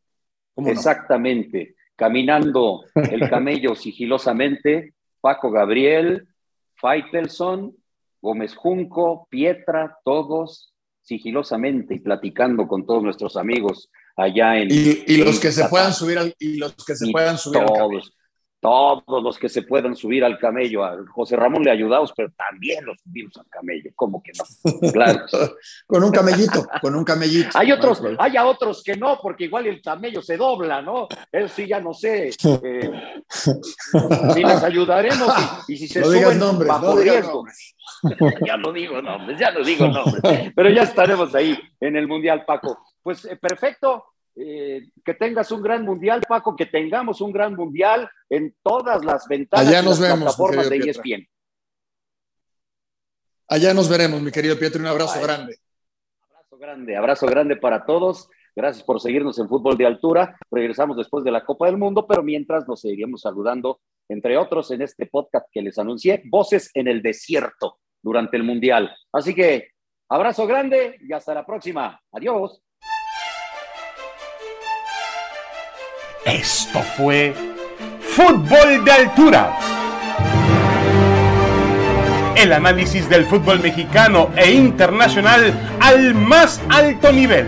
Exactamente. 0.67 1.75
Caminando 1.95 2.85
el 2.93 3.27
camello 3.27 3.73
sigilosamente, 3.75 4.93
Paco 5.19 5.49
Gabriel, 5.49 6.27
Faitelson 6.75 7.75
Gómez 8.21 8.55
Junco, 8.55 9.27
Pietra, 9.29 9.97
todos 10.03 10.73
sigilosamente 11.01 11.95
y 11.95 11.99
platicando 11.99 12.67
con 12.67 12.85
todos 12.85 13.03
nuestros 13.03 13.35
amigos 13.35 13.89
allá 14.15 14.57
en. 14.57 14.69
Y, 14.71 15.17
los 15.17 15.39
que 15.39 15.51
se 15.51 15.67
puedan 15.67 15.93
subir 15.93 16.17
al, 16.17 16.35
y 16.37 16.57
los 16.57 16.75
que 16.75 16.95
se 16.95 17.11
puedan 17.11 17.37
subir 17.37 17.65
todos, 17.65 18.13
Todos 18.61 19.23
los 19.23 19.37
que 19.37 19.47
se 19.47 19.61
puedan 19.61 19.95
subir 19.95 20.23
al 20.23 20.37
camello. 20.37 20.83
A 20.83 20.97
José 21.13 21.35
Ramón 21.37 21.63
le 21.63 21.71
ayudamos, 21.71 22.11
pero 22.15 22.29
también 22.31 22.85
los 22.85 22.99
subimos 23.01 23.37
al 23.37 23.47
camello. 23.47 23.89
¿Cómo 23.95 24.21
que 24.21 24.31
no? 24.37 24.91
Claro. 24.91 25.25
con 25.87 26.03
un 26.03 26.11
camellito, 26.11 26.67
con 26.81 26.95
un 26.95 27.03
camellito. 27.03 27.49
Hay 27.53 27.71
otros, 27.71 28.01
hay 28.17 28.35
a 28.35 28.45
otros 28.45 28.83
que 28.83 28.97
no, 28.97 29.19
porque 29.21 29.45
igual 29.45 29.67
el 29.67 29.81
camello 29.81 30.21
se 30.21 30.35
dobla, 30.35 30.81
¿no? 30.81 31.07
Eso 31.31 31.47
sí, 31.55 31.67
ya 31.67 31.79
no 31.79 31.93
sé. 31.93 32.29
Eh, 32.29 32.91
si 33.29 34.43
les 34.43 34.63
ayudaremos 34.63 35.33
y, 35.67 35.77
si 35.77 35.87
se 35.87 36.03
suben 36.03 36.39
nombres, 36.39 36.67
bajo 36.67 36.97
riesgo. 36.97 37.45
ya 38.45 38.57
lo 38.57 38.71
digo 38.73 39.01
nombres, 39.01 39.39
ya 39.39 39.51
lo 39.51 39.63
digo 39.63 39.87
nombres. 39.87 40.51
Pero 40.55 40.69
ya 40.69 40.83
estaremos 40.83 41.33
ahí 41.35 41.57
en 41.79 41.95
el 41.95 42.07
Mundial, 42.07 42.43
Paco. 42.45 42.79
Pues 43.01 43.25
eh, 43.25 43.37
perfecto. 43.37 44.05
Eh, 44.35 44.89
que 45.03 45.13
tengas 45.13 45.51
un 45.51 45.61
gran 45.61 45.83
mundial, 45.83 46.21
Paco, 46.27 46.55
que 46.55 46.65
tengamos 46.65 47.19
un 47.21 47.31
gran 47.31 47.55
mundial 47.55 48.09
en 48.29 48.55
todas 48.63 49.03
las 49.03 49.27
ventanas 49.27 49.67
Allá 49.67 49.81
nos 49.81 49.99
vemos, 49.99 50.19
plataformas 50.19 50.69
de 50.69 50.77
ESPN. 50.77 51.27
Allá 53.47 53.73
nos 53.73 53.89
veremos, 53.89 54.21
mi 54.21 54.31
querido 54.31 54.57
Pietro, 54.57 54.79
un 54.79 54.87
abrazo 54.87 55.19
grande. 55.21 55.57
Abrazo 56.29 56.57
grande, 56.57 56.95
abrazo 56.95 57.25
grande 57.25 57.55
para 57.57 57.85
todos. 57.85 58.29
Gracias 58.55 58.83
por 58.83 59.01
seguirnos 59.01 59.39
en 59.39 59.49
Fútbol 59.49 59.77
de 59.77 59.85
Altura. 59.85 60.37
Regresamos 60.51 60.97
después 60.97 61.23
de 61.23 61.31
la 61.31 61.43
Copa 61.43 61.65
del 61.65 61.77
Mundo, 61.77 62.05
pero 62.07 62.21
mientras 62.23 62.67
nos 62.67 62.81
seguiremos 62.81 63.21
saludando, 63.21 63.81
entre 64.07 64.37
otros, 64.37 64.69
en 64.71 64.81
este 64.81 65.05
podcast 65.07 65.47
que 65.51 65.61
les 65.61 65.79
anuncié, 65.79 66.21
Voces 66.25 66.69
en 66.73 66.87
el 66.87 67.01
Desierto 67.01 67.79
durante 68.01 68.37
el 68.37 68.43
Mundial. 68.43 68.95
Así 69.11 69.33
que 69.33 69.69
abrazo 70.07 70.45
grande 70.45 70.97
y 71.01 71.11
hasta 71.13 71.33
la 71.33 71.45
próxima. 71.45 71.99
Adiós. 72.11 72.61
Esto 76.31 76.83
fue 76.95 77.33
Fútbol 78.01 78.85
de 78.85 78.91
Altura. 78.91 79.57
El 82.35 82.53
análisis 82.53 83.09
del 83.09 83.25
fútbol 83.25 83.59
mexicano 83.59 84.29
e 84.35 84.51
internacional 84.51 85.51
al 85.79 86.13
más 86.13 86.61
alto 86.69 87.11
nivel 87.11 87.47